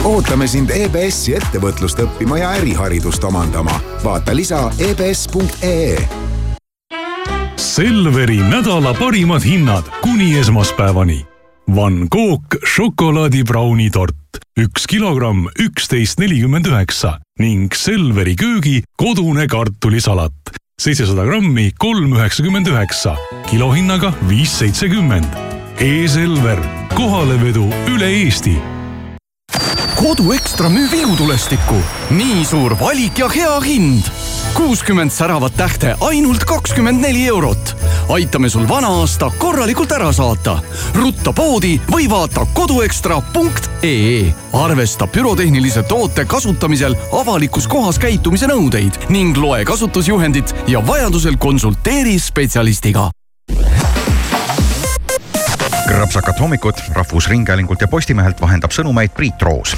[0.04, 3.80] ootame sind EBS-i ettevõtlust õppima ja äriharidust omandama.
[4.04, 5.98] vaata lisa E ebs.ee.
[7.56, 11.26] Selveri nädala parimad hinnad kuni esmaspäevani.
[11.74, 21.24] Van Gogh šokolaadibrauni tort, üks kilogramm, üksteist nelikümmend üheksa ning Selveri köögi kodune kartulisalat, seitsesada
[21.24, 23.16] grammi, kolm üheksakümmend üheksa,
[23.50, 25.47] kilohinnaga viis seitsekümmend.
[25.80, 26.58] E-Selver,
[26.96, 28.56] kohalevedu üle Eesti
[29.98, 31.74] kodu Ekstra müüb ilutulestikku.
[32.10, 34.02] nii suur valik ja hea hind.
[34.54, 37.76] kuuskümmend säravat tähte ainult kakskümmend neli eurot.
[38.08, 40.58] aitame sul vana aasta korralikult ära saata.
[40.94, 44.32] rutta poodi või vaata koduekstra.ee.
[44.52, 53.10] arvesta pürotehnilise toote kasutamisel avalikus kohas käitumise nõudeid ning loe kasutusjuhendit ja vajadusel konsulteeri spetsialistiga
[55.88, 59.72] krapsakat hommikut Rahvusringhäälingult ja Postimehelt vahendab sõnumeid Priit Roos.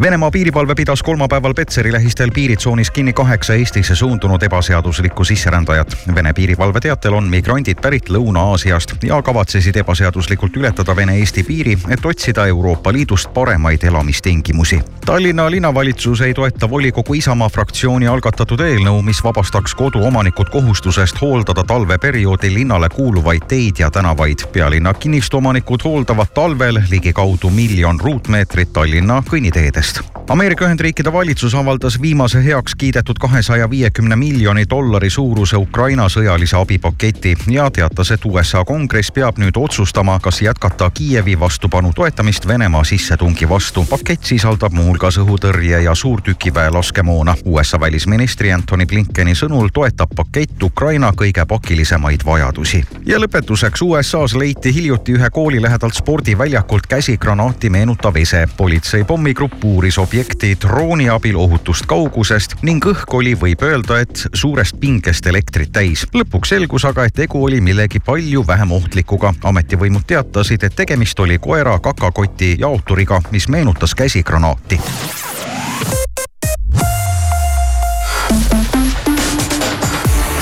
[0.00, 5.96] Venemaa piirivalve pidas kolmapäeval Petseri lähistel piiritsoonis kinni kaheksa Eestisse suundunud ebaseaduslikku sisserändajat.
[6.14, 12.46] Vene piirivalve teatel on migrandid pärit Lõuna-Aasiast ja kavatsesid ebaseaduslikult ületada Vene-Eesti piiri, et otsida
[12.46, 14.80] Euroopa Liidust paremaid elamistingimusi.
[15.06, 22.54] Tallinna linnavalitsus ei toeta volikogu Isamaa fraktsiooni algatatud eelnõu, mis vabastaks koduomanikud kohustusest hooldada talveperioodil
[22.54, 24.38] linnale kuuluvaid teid ja tänavaid.
[24.52, 29.81] pealinna kinnistuomanikud hooldavad talvel ligikaudu miljon ruutmeetrit Tallinna kõnniteedest.
[30.28, 37.34] Ameerika Ühendriikide valitsus avaldas viimase heaks kiidetud kahesaja viiekümne miljoni dollari suuruse Ukraina sõjalise abipaketi
[37.50, 43.48] ja teatas, et USA kongress peab nüüd otsustama, kas jätkata Kiievi vastupanu toetamist Venemaa sissetungi
[43.48, 43.84] vastu.
[43.90, 47.34] pakett sisaldab muuhulgas õhutõrje ja suurtükiväe laskemoona.
[47.44, 52.84] USA välisministri Antony Blinkeni sõnul toetab pakett Ukraina kõige pakilisemaid vajadusi.
[53.06, 58.48] ja lõpetuseks USA-s leiti hiljuti ühe kooli lähedalt spordiväljakult käsigranaati meenutav ese.
[58.56, 64.76] politsei pommigrupp uuris objekti drooni abil ohutust kaugusest ning õhk oli, võib öelda, et suurest
[64.80, 66.04] pingest elektrit täis.
[66.12, 69.32] lõpuks selgus aga, et tegu oli millegi palju vähem ohtlikuga.
[69.42, 74.80] ametivõimud teatasid, et tegemist oli koera kakakoti jaoturiga, mis meenutas käsigranaati.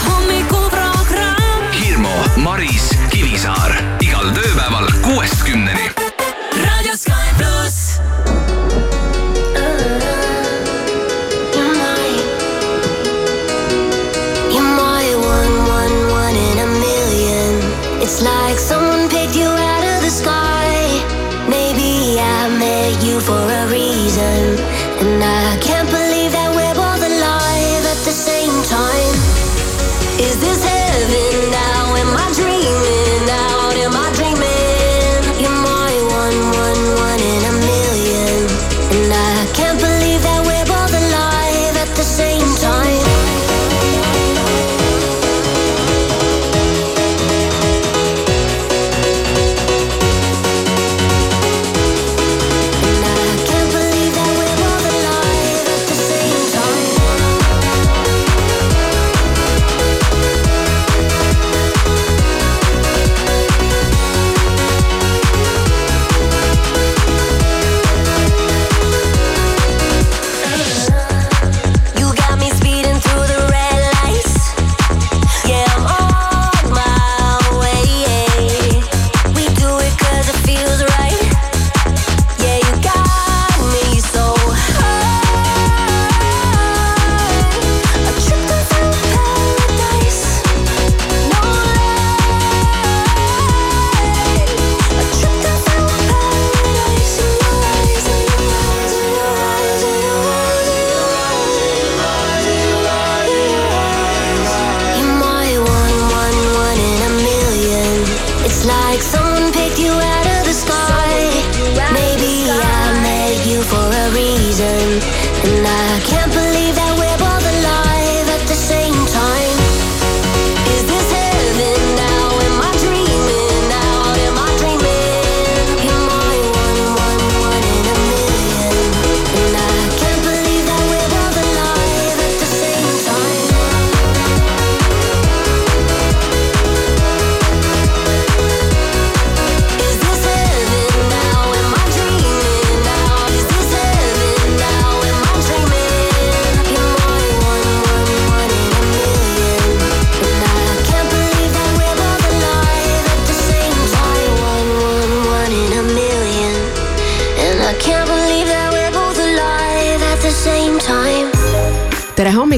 [0.07, 1.71] hommikuprogramm.
[1.81, 5.70] Hirmu, Maris, Kivisaar igal tööpäeval kuuest kümneni.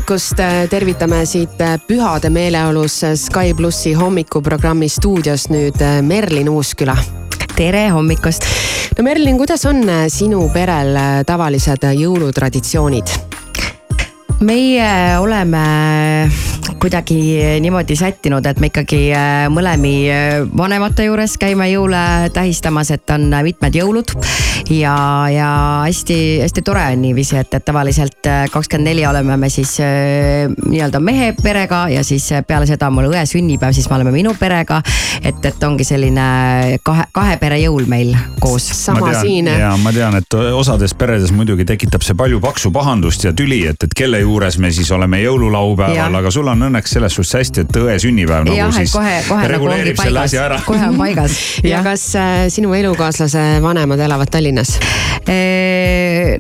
[0.03, 6.97] Hommikust, tervitame siit pühade meeleolus Sky plussi hommikuprogrammi stuudios nüüd Merlin Uusküla.
[7.57, 8.43] tere hommikust.
[8.99, 13.15] no Merlin, kuidas on sinu perel tavalised jõulutraditsioonid?
[14.41, 15.62] meie oleme
[16.83, 22.01] kuidagi niimoodi sättinud, et me ikkagi äh, mõlemi äh, vanemate juures käime jõule
[22.35, 24.11] tähistamas, et on mitmed jõulud.
[24.71, 24.95] ja,
[25.31, 25.51] ja
[25.87, 31.85] hästi-hästi tore on niiviisi, et, et tavaliselt kakskümmend neli oleme me siis nii-öelda mehe perega
[31.92, 34.81] ja siis peale seda on mul õe sünnipäev, siis me oleme minu perega.
[35.23, 36.27] et, et ongi selline
[36.83, 38.66] kahe, kahe pere jõul meil koos.
[38.85, 39.47] sama siin.
[39.47, 43.83] ja ma tean, et osades peredes muidugi tekitab see palju paksu pahandust ja tüli, et,
[43.87, 47.81] et kelle juures me siis oleme jõululaupäeval, aga sul on õnneks selles suhtes hästi, et
[47.83, 50.61] õe sünnipäev nagu ja, siis kohe, kohe reguleerib nagu selle asja ära.
[50.67, 51.39] kohe on paigas
[51.73, 54.79] ja kas äh, sinu elukaaslase vanemad elavad Tallinnas?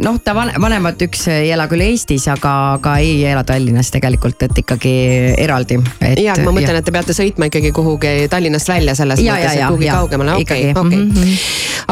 [0.02, 4.62] noh, ta vanemad üks ei ela küll Eestis, aga, aga ei ela Tallinnas tegelikult, et
[4.64, 4.94] ikkagi
[5.38, 5.78] eraldi.
[6.22, 9.68] ja, ma mõtlen, et te peate sõitma ikkagi kuhugi Tallinnast välja selles ja, mõttes, et
[9.68, 11.02] kuhugi kaugemale, okei, okei.
[11.02, 11.36] Mhm.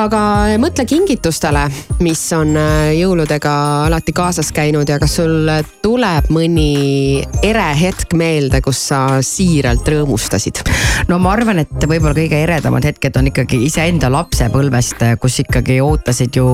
[0.03, 0.22] aga
[0.62, 1.66] mõtle kingitustele,
[2.03, 3.55] mis on äh, jõuludega
[3.87, 5.53] alati kaasas käinud ja kas sul
[5.85, 8.29] tuleb mõni ere hetk meelde,
[8.64, 10.62] kus sa siiralt rõõmustasid?
[11.08, 16.36] no ma arvan, et võib-olla kõige eredamad hetked on ikkagi iseenda lapsepõlvest, kus ikkagi ootasid
[16.38, 16.46] ju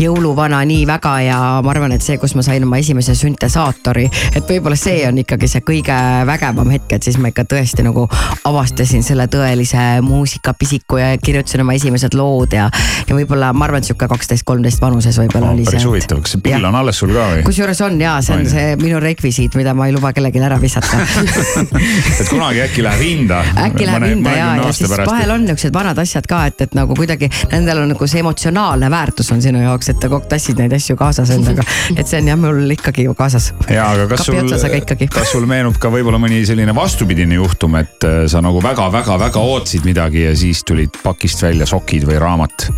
[0.00, 4.48] jõuluvana nii väga ja ma arvan, et see, kus ma sain oma esimese süntesaatori, et
[4.48, 8.06] võib-olla see on ikkagi see kõige vägevam hetk, et siis ma ikka tõesti nagu
[8.48, 12.68] avastasin selle tõelise muusikapisiku ja kirjutasin oma esimesed lood ja,
[13.08, 15.76] ja võib-olla ma arvan, et sihuke kaksteist, kolmteist vanuses võib-olla oli see.
[15.76, 17.44] päris huvitav, kas see pill on alles sul ka või?
[17.46, 21.02] kusjuures on ja see on see minu rekvisiit, mida ma ei luba kellelgi ära visata
[22.20, 23.42] et kunagi äkki läheb hinda.
[23.66, 26.96] äkki läheb hinda ja, ja siis vahel on niuksed vanad asjad ka, et, et nagu
[26.98, 30.62] kuidagi nendel on nagu see emotsionaalne väärtus on sinu jaoks, et sa kogu aeg tassid
[30.62, 31.66] neid asju kaasas endaga.
[31.98, 33.52] et see on jah, mul ikkagi ju kaasas.
[33.68, 38.08] ja, aga kas Kapi sul, kas sul meenub ka võib-olla mõni selline vastupidine juhtum, et
[38.08, 42.70] äh, sa nagu väga-väga-väga ootasid midagi ja siis tulid pakist välja sokid või raamat?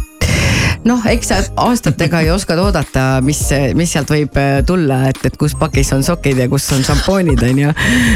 [0.88, 3.40] Noh, eks sa aastatega ei oska oodata, mis,
[3.76, 7.40] mis sealt võib äh, tulla, et, et kus pakis on sokid ja kus on šampoonid,
[7.48, 7.72] on ju.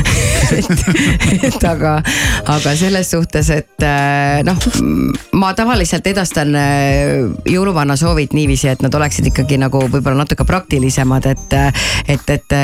[0.58, 0.84] et,
[1.50, 1.98] et aga,
[2.56, 4.68] aga selles suhtes, et äh, noh,
[5.38, 11.28] ma tavaliselt edastan äh, jõuluvana soovid niiviisi, et nad oleksid ikkagi nagu võib-olla natuke praktilisemad,
[11.32, 11.58] et,
[12.08, 12.56] et, et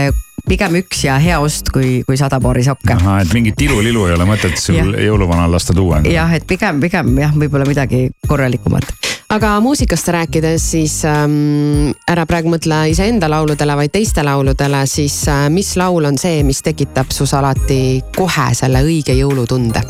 [0.48, 2.92] pigem üks ja hea ost, kui, kui sada paari sokke.
[2.98, 6.02] ahah, et mingit ilu-lilu ei ole mõtet sul jõuluvanal lasta tuua.
[6.08, 12.52] jah, et pigem, pigem jah, võib-olla midagi korralikumat aga muusikast rääkides, siis ähm, ära praegu
[12.52, 17.34] mõtle iseenda lauludele, vaid teiste lauludele, siis äh, mis laul on see, mis tekitab sus
[17.34, 19.84] alati kohe selle õige jõulutunde?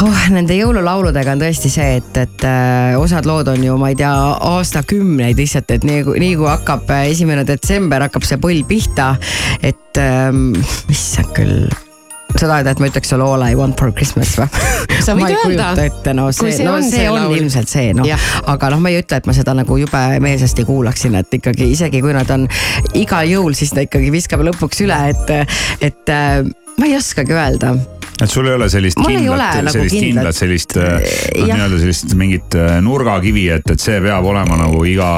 [0.00, 3.98] oh, nende jõululauludega on tõesti see, et, et äh, osad lood on ju, ma ei
[4.00, 4.12] tea,
[4.50, 9.12] aastakümneid lihtsalt, et nii, nii kui hakkab äh, esimene detsember, hakkab see põll pihta.
[9.60, 10.50] et ähm,
[10.94, 11.70] issand küll
[12.38, 14.48] tahad, et ma ütleks sulle all I want for Christmas või?
[15.04, 15.70] sa võid öelda.
[15.82, 17.36] ette, no see, see no on, see on laul.
[17.38, 18.08] ilmselt see noh,
[18.50, 22.02] aga noh, ma ei ütle, et ma seda nagu jube meelsasti kuulaksin, et ikkagi isegi
[22.04, 22.46] kui nad on
[22.98, 25.34] igal jõul, siis ta ikkagi viskab lõpuks üle, et,
[25.90, 26.42] et äh,
[26.80, 27.74] ma ei oskagi öelda
[28.20, 30.10] et sul ei ole sellist Mul kindlat, nagu sellist kindlat.
[30.10, 35.10] kindlat, sellist noh, nii-öelda sellist mingit äh, nurgakivi, et, et see peab olema nagu iga,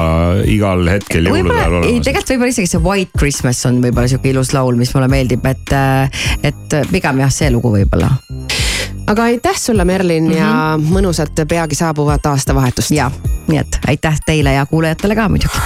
[0.47, 2.05] igal hetkel jõulude ajal ei, olemas.
[2.07, 5.75] tegelikult võib-olla isegi see White Christmas on võib-olla sihuke ilus laul, mis mulle meeldib, et,
[5.75, 8.13] äh, et pigem jah, see lugu võib-olla
[9.07, 10.37] aga aitäh sulle, Merlin mm -hmm.
[10.37, 10.93] ja Mhm.
[10.95, 12.91] mõnusat peagi saabuvat aastavahetust.
[12.91, 13.11] ja,
[13.47, 15.57] nii et aitäh teile ja kuulajatele ka muidugi.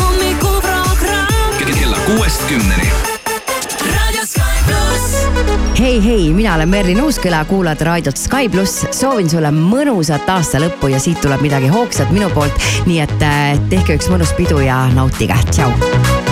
[0.00, 3.03] hommikuprogramm kella kuuest kümneni.
[5.78, 10.92] Hei, hei, mina olen Merlin Uusküla, kuulad raadiot Sky pluss, soovin sulle mõnusat aasta lõppu
[10.92, 12.62] ja siit tuleb midagi hoogsat minu poolt.
[12.86, 16.23] nii et äh, tehke üks mõnus pidu ja nautige, tšau.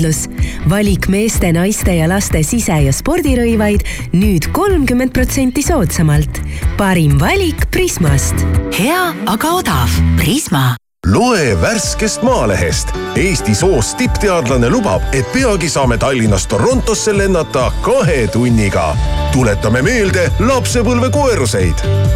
[0.00, 0.28] allahindlus.
[0.68, 6.40] valik meeste, naiste ja laste sise- ja spordirõivaid nüüd kolmkümmend protsenti soodsamalt.
[6.76, 8.34] parim valik Prismast.
[8.78, 9.88] hea, aga odav.
[10.16, 10.76] Prisma.
[11.06, 12.88] loe värskest Maalehest.
[13.16, 18.96] Eesti soost tippteadlane lubab, et peagi saame Tallinnast Torontosse lennata kahe tunniga.
[19.32, 21.74] tuletame meelde lapsepõlve koeruseid.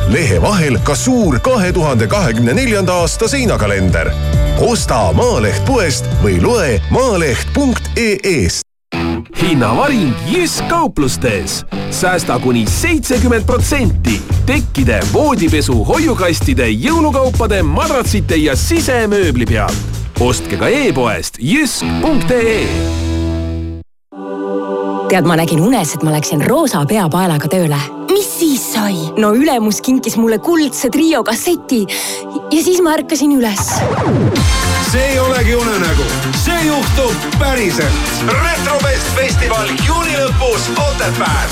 [0.08, 4.10] lehe vahel ka suur kahe tuhande kahekümne neljanda aasta seinakalender.
[4.60, 8.62] Osta Maaleht poest või loe maaleht.ee-st.
[9.42, 11.64] hinnavaring Jysk kauplustes.
[11.90, 19.76] säästa kuni seitsekümmend protsenti tekkide, voodipesu, hoiukastide, jõulukaupade, madratsite ja sisemööbli pealt.
[20.20, 22.66] ostke ka e-poest jysk.ee
[25.08, 27.78] tead, ma nägin unes, et ma läksin roosa peapaelaga tööle.
[28.14, 28.94] Mis siis sai?
[29.18, 33.74] no ülemus kinkis mulle kuldse trio kasseti ja siis ma ärkasin üles.
[34.94, 36.04] See ei olegi unenägu,
[36.44, 37.94] see juhtub päriselt.
[38.30, 41.48] retrofest festival juuni lõpus Otepääl.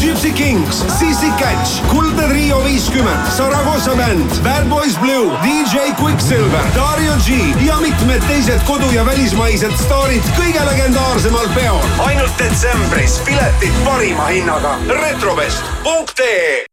[0.00, 7.12] Gypsy Kings, Sissi Catch, Kuldne Trio viiskümmend, Saragossa bänd, Bad Boys Blue, DJ Quicksilver, Dario
[7.26, 11.80] G ja mitmed teised kodu- ja välismaised staarid kõige legendaarsemal peol.
[12.06, 14.76] ainult detsembris piletid parima hinnaga.
[15.00, 16.64] retrovest.ee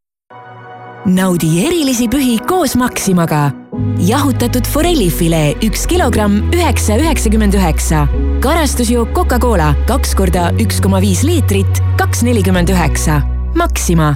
[1.05, 3.60] naudi erilisi pühi koos Maximaga.
[3.99, 8.07] Jahutatud forellifilee üks kilogramm üheksa üheksakümmend üheksa.
[8.41, 13.21] karastusjook Coca-Cola kaks korda üks koma viis liitrit, kaks nelikümmend üheksa.
[13.55, 14.15] Maxima.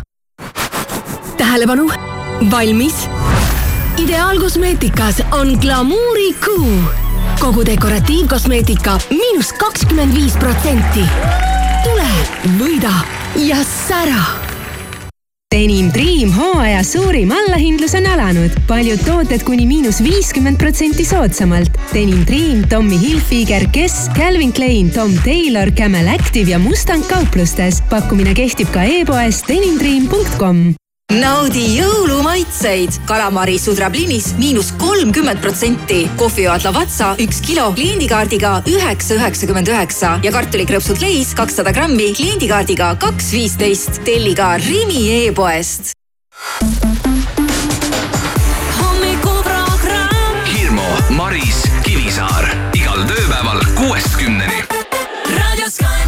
[1.37, 1.87] tähelepanu,
[2.51, 3.07] valmis.
[3.97, 6.71] ideaalkosmeetikas on glamuurikuu.
[7.39, 11.05] kogu dekoratiivkosmeetika miinus kakskümmend viis protsenti.
[11.83, 12.09] tule,
[12.59, 12.93] võida
[13.35, 14.44] ja sära
[15.55, 18.51] Denim Dream hooaja suurim allahindlus on alanud.
[18.67, 21.79] paljud tooted kuni miinus viiskümmend protsenti soodsamalt.
[21.93, 27.83] Denim Dream, Tommy Hilfiger, Guess, Calvin Klein, Tom Taylor, Camel Active ja Mustang kauplustes.
[27.89, 32.99] pakkumine kehtib ka e-poes denimdream.com naudi jõulumaitseid.
[33.05, 36.09] kalamari sudrablinis miinus kolmkümmend protsenti.
[36.17, 43.31] kohvijoad Lavazza üks kilo kliendikaardiga üheksa üheksakümmend üheksa ja kartulikrõpsud Leis kakssada grammi kliendikaardiga kaks
[43.31, 44.01] viisteist.
[44.05, 45.93] telli ka Rimi e-poest.
[48.81, 50.41] hommikuprogramm.
[50.45, 54.63] Hirmu, Maris, Kivisaar igal tööpäeval kuuest kümneni.
[55.37, 56.04] raadio Sky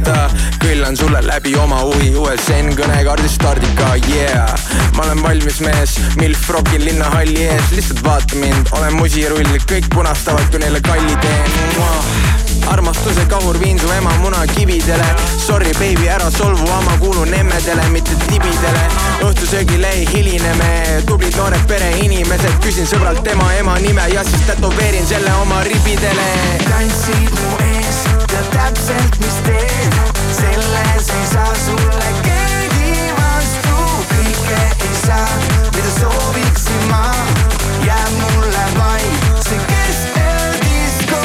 [0.00, 4.48] Margita, küllan sulle läbi oma huvi USN kõnekaardist stardika, yeah.
[4.96, 10.46] ma olen valmis mees, milf rokin linnahalli ees, lihtsalt vaata mind, olen musirull, kõik punastavad,
[10.50, 12.40] kui neile kalli teen.
[12.70, 15.06] armastuse kahur viin su ema munakividele.
[15.38, 18.84] Sorry baby, ära solvu, ma kuulun emmedele, mitte tibidele.
[19.26, 25.06] Õhtusöögile ei hiline me, tublid noored pereinimesed, küsin sõbralt tema ema nime ja siis tätoveerin
[25.06, 26.30] selle oma ribidele.
[26.68, 27.79] Tantsid mu ees,
[28.30, 29.92] tead täpselt, mis teen,
[30.32, 33.78] selles ei saa sulle keegi vastu,
[34.12, 35.28] kõike ei saa,
[35.74, 37.04] mida sooviksin ma,
[37.86, 39.14] jääb mulle vaid
[39.46, 41.22] see keskeldisko.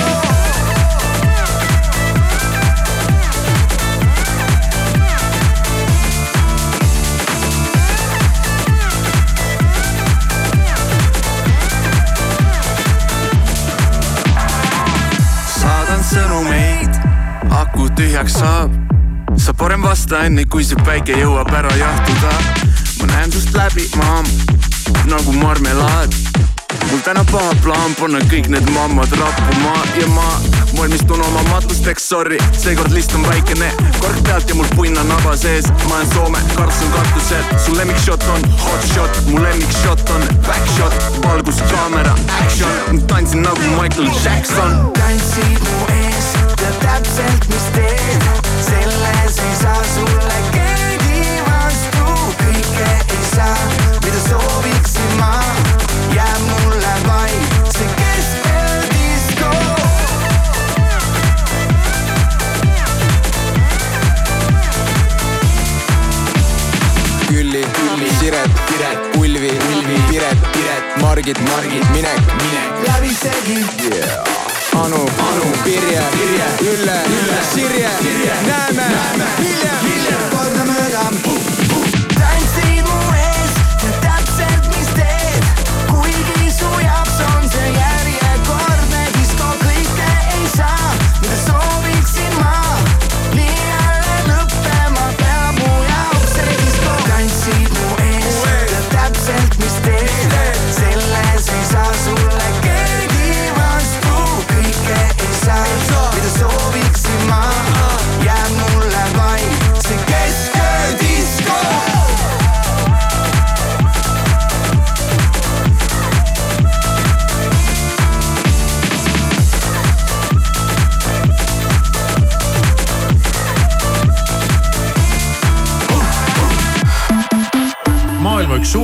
[15.59, 16.74] saadan sõnumeid
[17.75, 18.71] kuhu tühjaks saab
[19.37, 22.31] sa parem vasta enne, kui see päike jõuab ära jahtuda.
[22.99, 24.25] ma näen sust läbi, maam,
[25.11, 26.15] nagu marmelaad.
[26.89, 30.27] mul täna paha plaan panna kõik need mammad rappuma ja ma
[30.77, 33.71] valmistun oma matusteks, sorry, seekord list on väikene.
[33.99, 37.43] kork pealt ja mul punn on naba sees, ma olen Soome, karts on katusel.
[37.65, 40.95] su lemmikshot on hot shot, mu lemmikshot on back shot,
[41.27, 43.03] valgus, kaamera, action.
[43.07, 44.91] tantsin nagu Michael Jackson.
[44.93, 46.04] tantsid mu ees,
[46.65, 48.23] tead täpselt, mis teed
[48.65, 52.05] selles ei saa sulle keegi vastu,
[52.39, 52.87] kõike
[53.17, 53.57] ei saa,
[54.05, 55.29] mida sooviksin ma,
[56.15, 59.51] jääb mulle vaid see keskeldisko.
[67.27, 72.83] Külli, Külli, Siret, Piret, Ulvi, Ulvi, Piret, Piret, Margit, Margit, Minek, Minek.
[72.87, 73.61] läbisegi
[73.91, 74.44] yeah.
[74.75, 80.34] Anu, Anu, Pirje, Pirje, Ülle, Ülle, Sirje, Sirje, näeme, näeme hiljem, hiljem.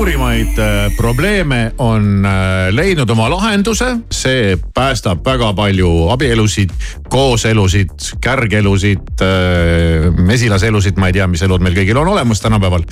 [0.02, 6.74] Suurimaid äh, probleeme on äh, leidnud oma lahenduse, see päästab väga palju abielusid,
[7.12, 7.92] kooselusid,
[8.24, 9.24] kärgelusid,
[10.16, 12.86] mesilaselusid, ma ei tea, mis elud meil kõigil on olemas tänapäeval.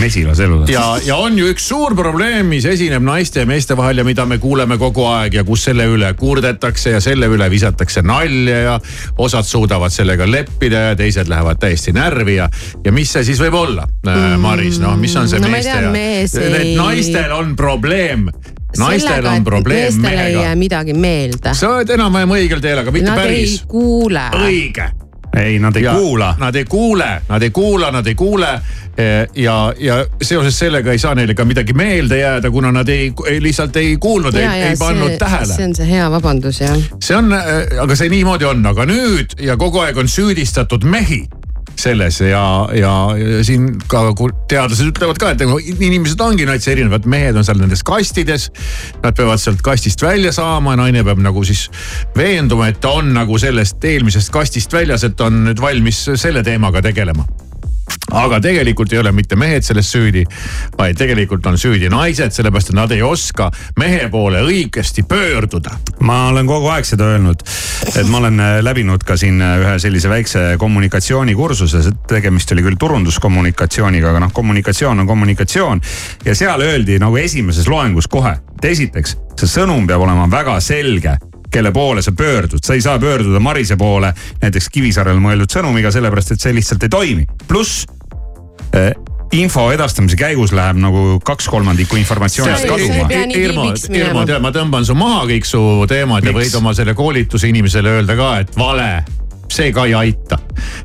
[0.00, 0.68] mesilaselud.
[0.70, 4.26] ja, ja on ju üks suur probleem, mis esineb naiste ja meeste vahel ja mida
[4.26, 8.78] me kuuleme kogu aeg ja kus selle üle kurdetakse ja selle üle visatakse nalja ja
[9.18, 12.48] osad suudavad sellega leppida ja teised lähevad täiesti närvi ja,
[12.84, 15.62] ja mis see siis võib olla mm., Maris, noh, mis on see no ma ei
[15.62, 18.28] meeste tea, ja mees ei- naistel on probleem.
[18.78, 20.56] Naistel on probleem meestele ei jää mehega.
[20.56, 21.54] midagi meelde.
[21.54, 23.58] sa oled enam-vähem õigel teel, aga mitte Nad päris.
[23.60, 24.28] ei kuule.
[24.38, 24.88] õige.
[25.36, 26.34] ei, nad ei ja, kuula.
[26.38, 28.48] Nad ei kuule, nad ei kuula, nad ei kuule.
[29.34, 33.42] ja, ja seoses sellega ei saa neile ka midagi meelde jääda, kuna nad ei, ei,
[33.42, 36.78] lihtsalt ei kuulnud, ei, ei pannud tähele see on see hea vabandus jah.
[37.02, 37.32] see on,
[37.82, 41.24] aga see niimoodi on, aga nüüd ja kogu aeg on süüdistatud mehi
[41.80, 42.44] selles ja,
[42.76, 44.04] ja, ja siin ka
[44.50, 48.50] teadlased ütlevad ka, et nagu inimesed ongi natsi erinevad, mehed on seal nendes kastides.
[49.02, 51.66] Nad peavad sealt kastist välja saama, naine peab nagu siis
[52.16, 56.82] veenduma, et ta on nagu sellest eelmisest kastist väljas, et on nüüd valmis selle teemaga
[56.84, 57.26] tegelema
[58.14, 60.24] aga tegelikult ei ole mitte mehed selles süüdi,
[60.78, 65.78] vaid tegelikult on süüdi naised, sellepärast et nad ei oska mehe poole õigesti pöörduda.
[66.00, 67.42] ma olen kogu aeg seda öelnud,
[67.96, 72.80] et ma olen äh, läbinud ka siin äh, ühe sellise väikse kommunikatsioonikursuse, tegemist oli küll
[72.80, 75.80] turunduskommunikatsiooniga, aga noh, kommunikatsioon on kommunikatsioon.
[76.24, 81.16] ja seal öeldi nagu esimeses loengus kohe, et esiteks see sõnum peab olema väga selge
[81.54, 86.34] kelle poole sa pöördud, sa ei saa pöörduda Marise poole näiteks Kivisaarel mõeldud sõnumiga, sellepärast
[86.34, 87.26] et see lihtsalt ei toimi.
[87.48, 87.86] pluss
[88.74, 88.92] äh,
[89.34, 93.08] info edastamise käigus läheb nagu kaks kolmandikku informatsioonist kaduma.
[93.34, 96.40] Irmo, Irmo, tead, ma tõmban su maha kõik su teemad ja Miks?
[96.40, 98.88] võid oma selle koolituse inimesele öelda ka, et vale
[99.52, 100.38] see ka ei aita.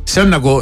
[0.06, 0.56] see on nagu,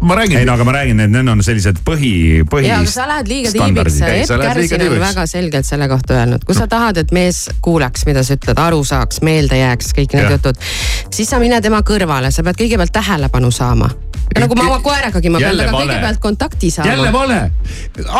[0.00, 0.38] ma räägin.
[0.38, 2.68] ei no aga ma räägin, et need on sellised põhi, põhi.
[2.68, 6.56] ja, aga sa lähed liiga tiibiks, Epp Kärsin on väga selgelt selle kohta öelnud, kui
[6.58, 10.36] sa tahad, et mees kuulaks, mida sa ütled, aru saaks, meelde jääks, kõik need Jah.
[10.38, 10.62] jutud.
[11.10, 13.90] siis sa mine tema kõrvale, sa pead kõigepealt tähelepanu saama.
[14.36, 16.94] nagu ma oma koeragagi, ma pean temaga kõigepealt kontakti saama.
[16.94, 17.42] jälle vale,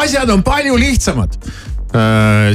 [0.03, 1.41] asjad on palju lihtsamad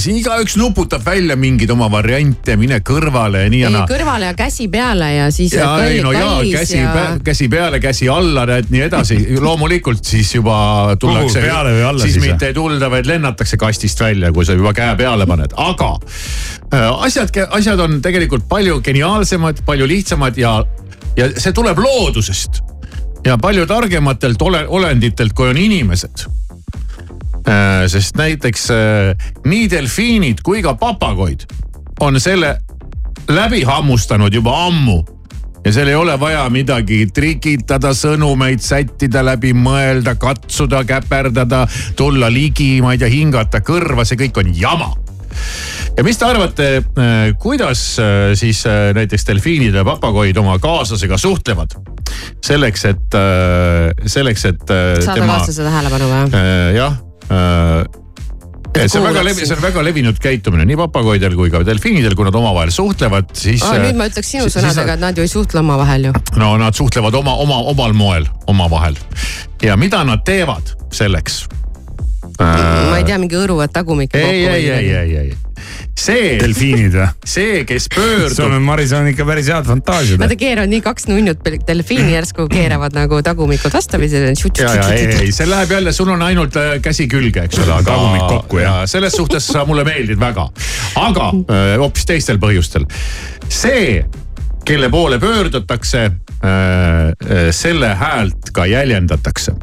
[0.01, 3.85] siin igaüks nuputab välja mingeid oma variante, mine kõrvale ja nii ja naa.
[3.89, 5.53] kõrvale ja käsi peale ja siis.
[5.55, 9.19] ja ei no jaa, käsi ja..., käsi peale, käsi alla, näed nii edasi.
[9.39, 10.57] loomulikult siis juba
[10.99, 11.39] tullakse.
[11.39, 14.57] Kuhu, peale või alla siis siis, mitte ei tulda, vaid lennatakse kastist välja, kui sa
[14.57, 15.93] juba käe peale paned, aga
[16.73, 20.59] äh, asjad, asjad on tegelikult palju geniaalsemad, palju lihtsamad ja,
[21.17, 22.61] ja see tuleb loodusest.
[23.25, 26.50] ja palju targematelt ole, olenditelt, kui on inimesed Äh,
[27.91, 31.47] sest näiteks äh, nii delfiinid kui ka papagoid
[32.01, 32.57] on selle
[33.29, 35.03] läbi hammustanud juba ammu.
[35.65, 42.81] ja seal ei ole vaja midagi trikitada, sõnumeid sättida, läbi mõelda, katsuda, käperdada, tulla ligi,
[42.81, 44.89] ma ei tea, hingata kõrva, see kõik on jama
[45.97, 46.67] ja mis te arvate,
[47.39, 51.77] kuidas äh, siis äh, näiteks delfiinid ja papagoid oma kaaslasega suhtlevad?
[52.41, 53.15] selleks, et,
[54.05, 56.43] selleks, et äh, saada tema, kaaslase tähelepanu või?
[56.75, 56.99] jah
[57.31, 58.01] äh,
[58.75, 62.15] et see on väga levi-, see on väga levinud käitumine nii papagoidel kui ka delfiinidel,
[62.15, 63.63] kui nad omavahel suhtlevad, siis.
[63.67, 66.13] aa, nüüd ma ütleks sinu sõnadega, et nad ju ei suhtle omavahel ju.
[66.39, 68.99] no nad suhtlevad oma, oma, omal moel omavahel
[69.63, 71.43] ja mida nad teevad selleks?
[72.41, 75.35] ma ei tea, mingi õruvad tagumikku ei, ei, ei, ei, ei,
[75.99, 76.37] see.
[76.41, 77.07] delfiinid või?
[77.27, 80.33] see, kes sul pöördub on, Maris on ikka päris head fantaasiad Nad.
[80.39, 84.21] keeravad nii kaks nunnut delfiini järsku keeravad nagu tagumikud vastamisi.
[84.21, 87.73] ja, ja ei, ei, see läheb jälle, sul on ainult äh, käsi külge, eks ole,
[87.79, 87.91] aga.
[87.91, 88.81] Tagumik kokku, jah.
[88.89, 90.47] selles suhtes sa mulle meeldid väga,
[91.01, 92.87] aga äh, hoopis teistel põhjustel.
[93.49, 94.01] see,
[94.65, 96.11] kelle poole pöördutakse,
[97.51, 99.53] selle häält ka jäljendatakse.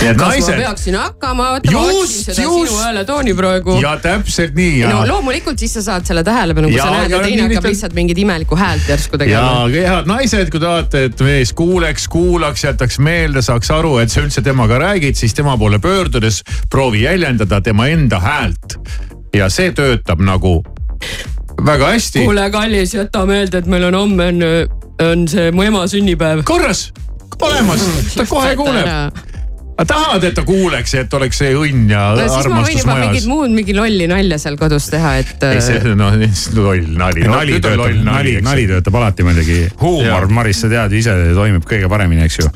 [0.00, 2.70] Kas ma peaksin hakkama, oota ma otsin seda just.
[2.70, 3.76] sinu hääletooni praegu.
[3.82, 7.12] ja täpselt nii ja no loomulikult siis sa saad selle tähelepanu, kui Ja, sa näed,
[7.12, 9.68] ja et teine hakkab lihtsalt mingit imelikku häält järsku ja tegema.
[9.74, 14.42] head naised, kui tahate, et mees kuuleks, kuulaks, jätaks meelde, saaks aru, et sa üldse
[14.46, 18.78] temaga räägid, siis tema poole pöördudes proovi jäljendada tema enda häält.
[19.34, 20.60] ja see töötab nagu
[21.66, 22.24] väga hästi.
[22.24, 24.44] kuule, kallis, jäta meelde, et meil on homme on,
[25.10, 26.44] on see mu ema sünnipäev.
[26.44, 26.90] korras,
[27.40, 27.84] olemas,
[28.14, 29.28] ta kohe kuuleb.
[29.88, 32.96] tahad, et ta kuuleks, et oleks see õnn ja no siis ma võin armastus juba
[32.98, 33.28] mingit majas.
[33.30, 35.44] muud, mingi lolli nalja seal kodus teha, et.
[35.48, 36.16] ei, see noh,
[36.58, 37.24] loll nali.
[37.24, 39.58] nali töötab, nali, nali töötab alati muidugi.
[39.82, 42.48] huumor, Maris, sa tead ju ise, toimib kõige paremini, eks ju.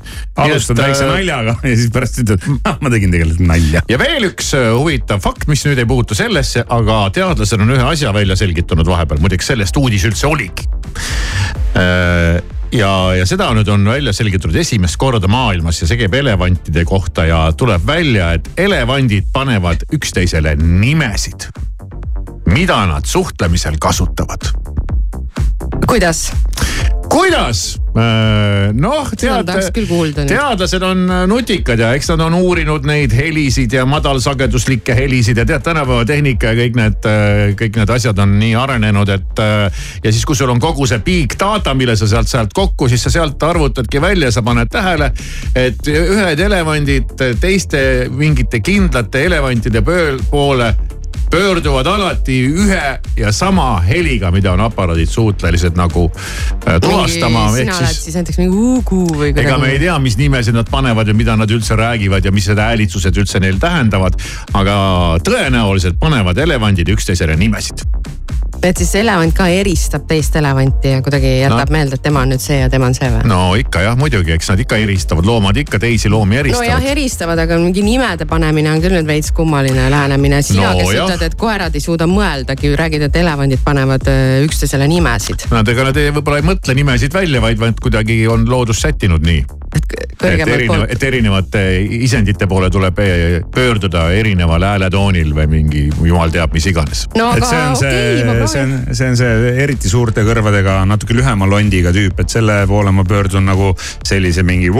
[0.44, 3.84] alustad väikse äh, naljaga ja siis pärast ütled, ma tegin tegelikult nalja.
[3.90, 7.86] ja veel üks äh, huvitav fakt, mis nüüd ei puutu sellesse, aga teadlased on ühe
[7.92, 10.68] asja välja selgitanud vahepeal, muideks sellest uudis üldse oligi.
[12.72, 17.26] ja, ja seda nüüd on välja selgitatud esimest korda maailmas ja see käib elevantide kohta
[17.28, 21.48] ja tuleb välja, et elevandid panevad üksteisele nimesid,
[22.50, 24.50] mida nad suhtlemisel kasutavad.
[25.86, 26.30] kuidas?
[27.14, 27.64] kuidas?
[28.74, 33.84] noh, seda tead teadlased on äh, nutikad ja eks nad on uurinud neid helisid ja
[33.86, 37.06] madalsageduslikke helisid ja tead, tänapäeva tehnika ja kõik need,
[37.60, 39.42] kõik need asjad on nii arenenud, et.
[40.02, 43.06] ja siis, kui sul on kogu see big data, mille sa sealt, sealt kokku, siis
[43.06, 45.12] sa sealt arvutadki välja, sa paned tähele,
[45.54, 50.74] et ühed elevandid teiste mingite kindlate elevantide poole
[51.30, 57.46] pöörduvad alati ühe ja sama heliga, mida on aparaadid suutelised nagu äh, tuvastama.
[57.56, 59.46] sina oled siis näiteks mingi Ugu või kuidagi.
[59.46, 62.48] ega me ei tea, mis nimesid nad panevad ja mida nad üldse räägivad ja mis
[62.50, 64.18] need häälitsused üldse neil tähendavad.
[64.54, 64.76] aga
[65.24, 67.86] tõenäoliselt panevad elevandid üksteisele nimesid.
[68.64, 71.72] Et siis elevant ka eristab teist elevanti ja kuidagi jätab No.
[71.76, 73.24] meelde, et tema on nüüd see ja tema on see või?
[73.28, 76.86] no ikka jah, muidugi, eks nad ikka eristavad, loomad ikka teisi loomi nojah, eristavad.
[76.92, 80.42] eristavad, aga mingi nimede panemine on küll nüüd veits kummaline lähenemine.
[80.42, 81.04] sina No kes jah.
[81.08, 85.46] ütled, et koerad ei suuda mõeldagi, räägid, et elevandid panevad öö, üksteisele nimesid.
[85.50, 89.22] Nad ega nad ei- võib-olla ei mõtle nimesid välja, vaid, vaid kuidagi on loodus sättinud
[89.24, 89.44] nii.
[89.74, 89.86] Et
[90.20, 90.92] kõrgemalt erinev, poolt.
[90.94, 91.62] et erinevate
[92.04, 97.04] isendite poole tuleb eh, pöörduda erineval hääletoonil või mingi jumal teab, mis iganes.
[97.18, 98.76] no et aga see on see okei, ma, see proovin.
[98.78, 103.06] on, see on see eriti suurte kõrvadega natuke lühema londiga tüüp, et selle poole ma
[103.08, 103.72] pöördun nagu
[104.06, 104.70] sellise mingi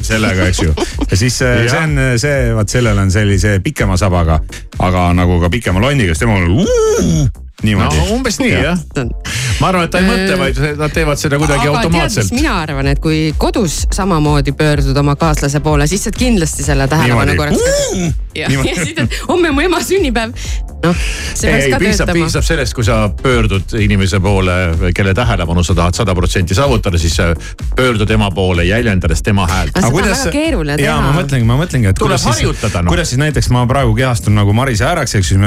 [0.00, 0.74] sellega, eks ju.
[1.10, 4.40] ja siis see, see on see, vaat sellel on sellise pikema sabaga,
[4.78, 8.80] aga nagu ka pikema londiga, siis tema on niimoodi no umbes nii jah.
[9.60, 12.32] Ma arvan, et ta ei mõtle, vaid nad teevad seda kuidagi aga automaatselt.
[12.36, 17.36] mina arvan, et kui kodus samamoodi pöördud oma kaaslase poole, siis saad kindlasti selle tähelepanu
[17.36, 17.58] korraks.
[18.34, 18.68] ja, Niimoodi.
[18.68, 20.32] ja siis, et homme on mu ema sünnipäev.
[20.84, 20.96] noh,
[21.34, 22.24] see peaks ei, ka piisab, töötama.
[22.26, 24.56] piisab sellest, kui sa pöördud inimese poole,
[24.94, 27.30] kelle tähelepanu sa tahad sada protsenti saavutada, siis sa
[27.76, 29.76] pöördud tema poole jäljendades tema häält.
[29.76, 31.00] Aga seda on väga keeruline ja teha.
[31.10, 32.92] ma mõtlengi, ma mõtlengi, et Tuleb kuidas siis- harjutada, noh.
[32.92, 35.38] kuidas siis näiteks ma praegu kehastun nagu Marise ääraks, eks ju.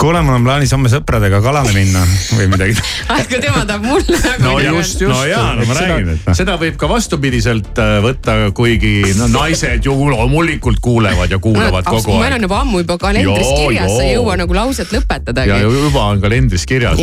[0.00, 2.02] kuule, mul on plaanis homme sõpradega kalale minna
[2.36, 2.76] või midagi.
[3.16, 5.12] aga tema tahab mulle nagu no just, just.
[5.12, 6.36] No jaa, no ma räägin, et noh.
[6.36, 11.96] seda võib ka vastupidiselt äh, võtta, kuigi no, naised ju loomulikult kuulevad ja kuulavad no,
[11.96, 12.38] kogu meil aeg.
[12.38, 15.60] on juba ammu juba kalendris Joo, kirjas, sa ei jõua nagu lauset lõpetadagi ja.
[15.64, 17.00] juba on kalendris kirjas.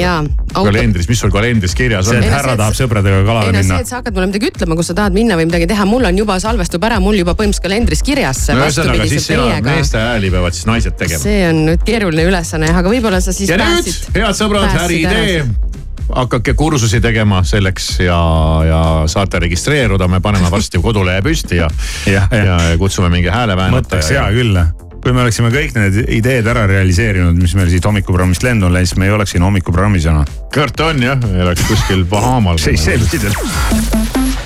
[0.54, 3.50] Kalendris, mis sul kalendris kirjas see, on et Ei, no härra see- tahab sõpradega kalale
[3.50, 3.90] ei no see, minna et.
[3.90, 6.38] sa hakkad mulle midagi ütlema, kus sa tahad minna või midagi teha, mul on juba
[6.44, 9.78] salvestub ära, mul juba põhimõtteliselt kalendris kirjas see no vastupidiselt sina, teiega.
[9.80, 11.22] meeste hääli peavad siis naised tegema.
[11.24, 14.10] see on nüüd keeruline ülesanne jah, aga võib-olla sa siis ja nüüd, päästsid.
[14.18, 15.44] head sõbrad, äriidee.
[16.14, 18.20] hakake kursusi tegema selleks ja,
[18.68, 21.70] ja saate registreeruda, me paneme varsti kodulehe püsti ja,
[22.06, 24.28] ja, Jah, ja, ja kutsume mingi mõtteks hea hääleväänataja.
[24.36, 24.60] küll.
[25.04, 28.92] kui me oleksime kõik need ideed ära realiseerinud, mis meil siit hommikuprogrammist lendu on läinud,
[28.92, 30.28] siis me ei oleks siin hommikuprogrammis enam.
[30.54, 32.60] kõrt on jah, oleks kuskil Bahamal.
[32.60, 33.40] selliselt.
[33.40, 34.43] vabariigi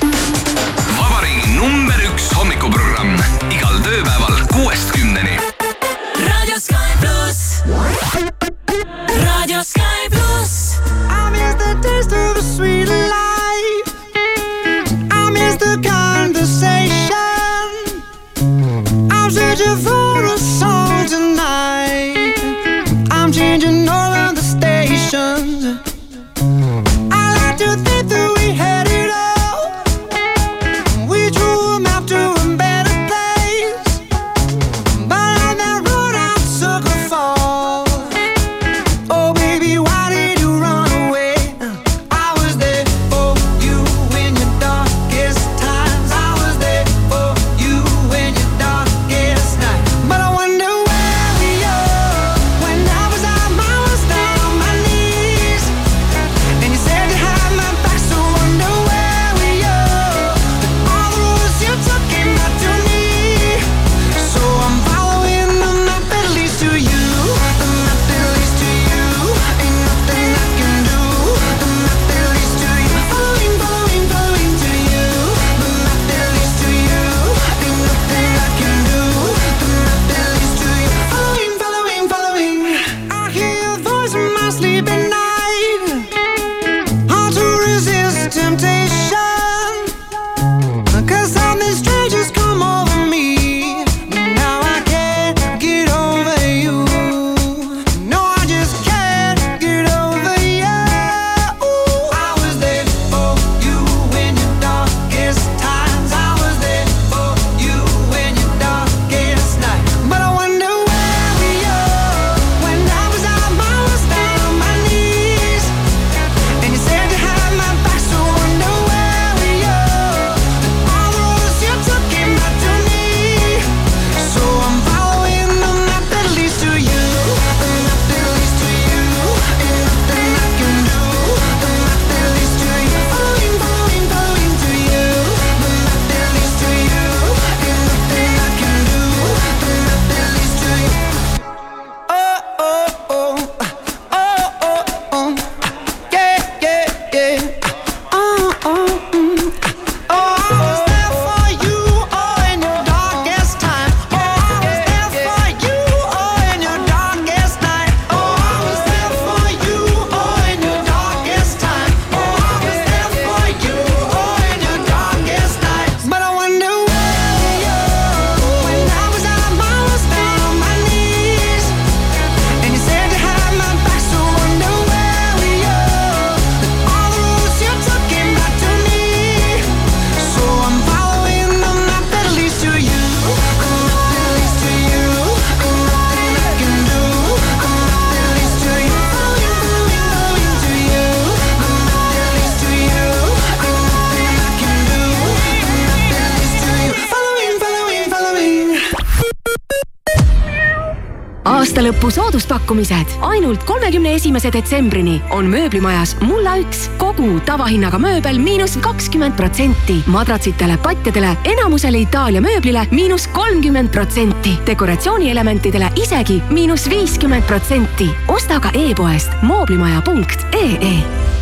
[202.67, 203.17] sooduspakkumised.
[203.21, 210.03] ainult kolmekümne esimese detsembrini on mööblimajas Mulla üks kogu tavahinnaga mööbel miinus kakskümmend protsenti.
[210.07, 214.57] madratsitele, patjadele, enamusele Itaalia mööblile miinus kolmkümmend protsenti.
[214.67, 218.09] dekoratsioonielementidele isegi miinus viiskümmend protsenti.
[218.27, 221.36] osta ka e-poest mooblimaja.ee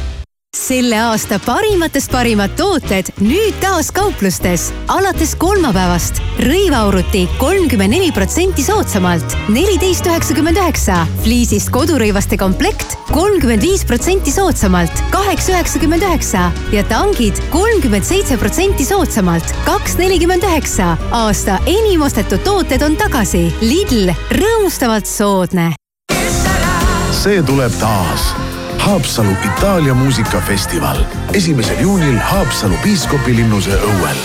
[0.55, 4.69] selle aasta parimatest parimad tooted nüüd taas kauplustes.
[4.87, 11.03] alates kolmapäevast rõivauruti kolmkümmend neli protsenti soodsamalt, neliteist üheksakümmend üheksa.
[11.23, 18.87] fliisist kodurõivaste komplekt kolmkümmend viis protsenti soodsamalt, kaheksa üheksakümmend üheksa ja tangid kolmkümmend seitse protsenti
[18.87, 20.95] soodsamalt, kaks nelikümmend üheksa.
[21.11, 23.51] aasta enim ostetud tooted on tagasi.
[23.61, 25.73] Lidl, rõõmustavalt soodne.
[27.11, 28.44] see tuleb taas
[28.85, 30.97] Haapsalu Itaalia muusikafestival
[31.33, 34.15] esimesel juunil Haapsalu piiskopilinnuse õuel.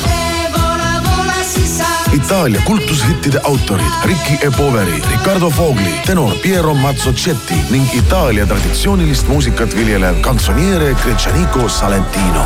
[2.12, 4.50] Itaalia kultushittide autorid Ricky E.
[4.56, 12.44] Poveri, Riccardo Fogli, tenor Piero Mazzocetti ning Itaalia traditsioonilist muusikat viljelev kantsoniere Gretšaniko Salentino.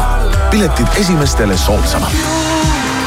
[0.51, 2.15] piletid esimestele soodsamalt.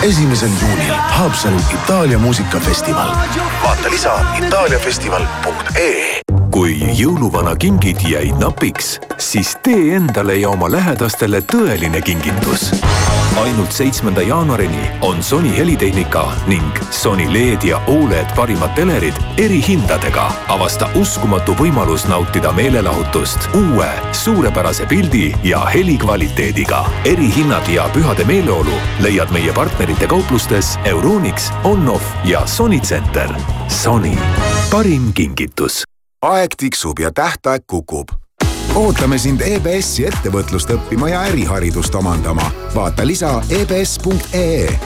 [0.01, 3.15] esimesel juunil Haapsalu Itaalia muusikafestival.
[3.63, 6.21] vaata lisa itaaliafestival.ee
[6.57, 12.71] kui jõuluvana kingid jäid napiks, siis tee endale ja oma lähedastele tõeline kingitus.
[13.37, 20.31] ainult seitsmenda jaanuarini on Sony helitehnika ning Sony LED ja Oled parimad telerid erihindadega.
[20.47, 26.85] avasta uskumatu võimalus nautida meelelahutust uue suurepärase pildi ja helikvaliteediga.
[27.05, 33.29] erihinnad ja pühade meeleolu leiad meie partnerite kauplustes Euronix, Onoff ja Sony Center.
[33.67, 34.17] Sony,
[34.71, 35.83] parim kingitus
[36.21, 38.07] aeg tiksub ja tähtaeg kukub.
[38.75, 42.51] ootame sind EBS-i ettevõtlust õppima ja äriharidust omandama.
[42.75, 44.79] vaata lisa E ebs.ee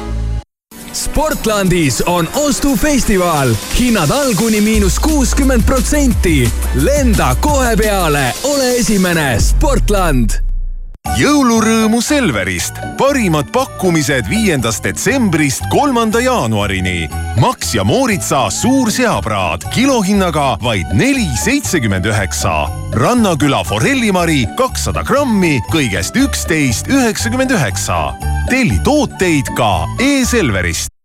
[0.94, 6.52] Sportlandis on ostufestival, hinnad all kuni miinus kuuskümmend protsenti.
[6.76, 10.51] lenda kohe peale, ole esimene, Sportland
[11.22, 17.10] jõulurõõmu Selverist, parimad pakkumised viiendast detsembrist kolmanda jaanuarini.
[17.42, 22.70] Max ja Mooritsa suur seapraad kilohinnaga vaid neli seitsekümmend üheksa.
[22.94, 28.14] rannaküla forellimari kakssada grammi kõigest üksteist üheksakümmend üheksa.
[28.50, 31.01] telli tooteid ka e-Selverist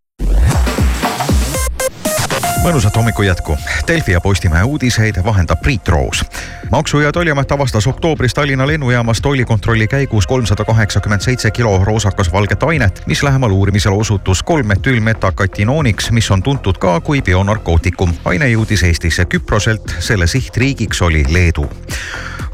[2.67, 3.59] mõnusat hommiku jätku.
[3.89, 6.25] Delfi ja Postimehe uudiseid vahendab Priit Roos.
[6.71, 13.03] maksu- ja Tolliamet avastas oktoobris Tallinna lennujaamas tollikontrolli käigus kolmsada kaheksakümmend seitse kilo roosakas-valget ainet,
[13.07, 18.15] mis lähemal uurimisel osutus kolmmetüülmetakatinooniks, mis on tuntud ka kui bionarkootikum.
[18.25, 21.71] aine jõudis Eestisse Küproselt, selle sihtriigiks oli Leedu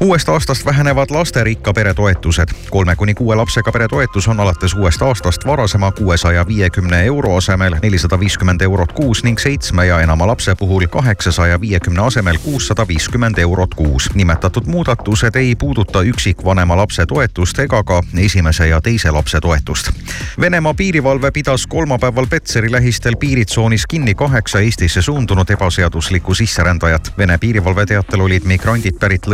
[0.03, 2.47] uuest aastast vähenevad lasterikka pere toetused.
[2.69, 7.75] kolme kuni kuue lapsega pere toetus on alates uuest aastast varasema kuuesaja viiekümne euro asemel
[7.81, 13.37] nelisada viiskümmend eurot kuus ning seitsme ja enama lapse puhul kaheksasaja viiekümne asemel kuussada viiskümmend
[13.37, 14.09] eurot kuus.
[14.13, 19.91] nimetatud muudatused ei puuduta üksikvanema lapse toetust ega ka esimese ja teise lapse toetust.
[20.39, 27.13] Venemaa piirivalve pidas kolmapäeval Petseri lähistel piiritsoonis kinni kaheksa Eestisse suundunud ebaseaduslikku sisserändajat.
[27.17, 29.27] Vene piirivalve teatel olid migrandid pärit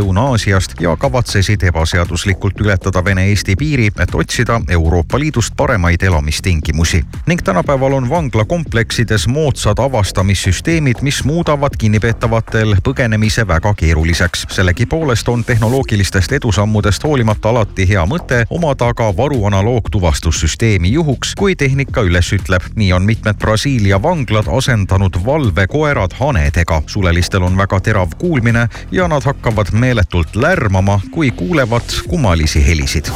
[0.59, 7.03] Lõuna-Aasiast ja kavatsesid ebaseaduslikult ületada Vene-Eesti piiri, et otsida Euroopa Liidust paremaid elamistingimusi.
[7.25, 14.45] ning tänapäeval on vanglakompleksides moodsad avastamissüsteemid, mis muudavad kinnipeetavatel põgenemise väga keeruliseks.
[14.49, 22.33] sellegipoolest on tehnoloogilistest edusammudest hoolimata alati hea mõte omada ka varuanaloogtuvastussüsteemi juhuks, kui tehnika üles
[22.33, 22.61] ütleb.
[22.75, 26.81] nii on mitmed Brasiilia vanglad asendanud valvekoerad hanedega.
[26.87, 33.11] sulelistel on väga terav kuulmine ja nad hakkavad meeletult lärmama, kui kuulevad kummalisi helisid.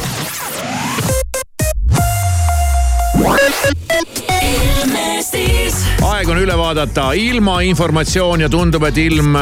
[6.04, 9.36] aeg on üle vaadata ilmainformatsioon ja tundub, et ilm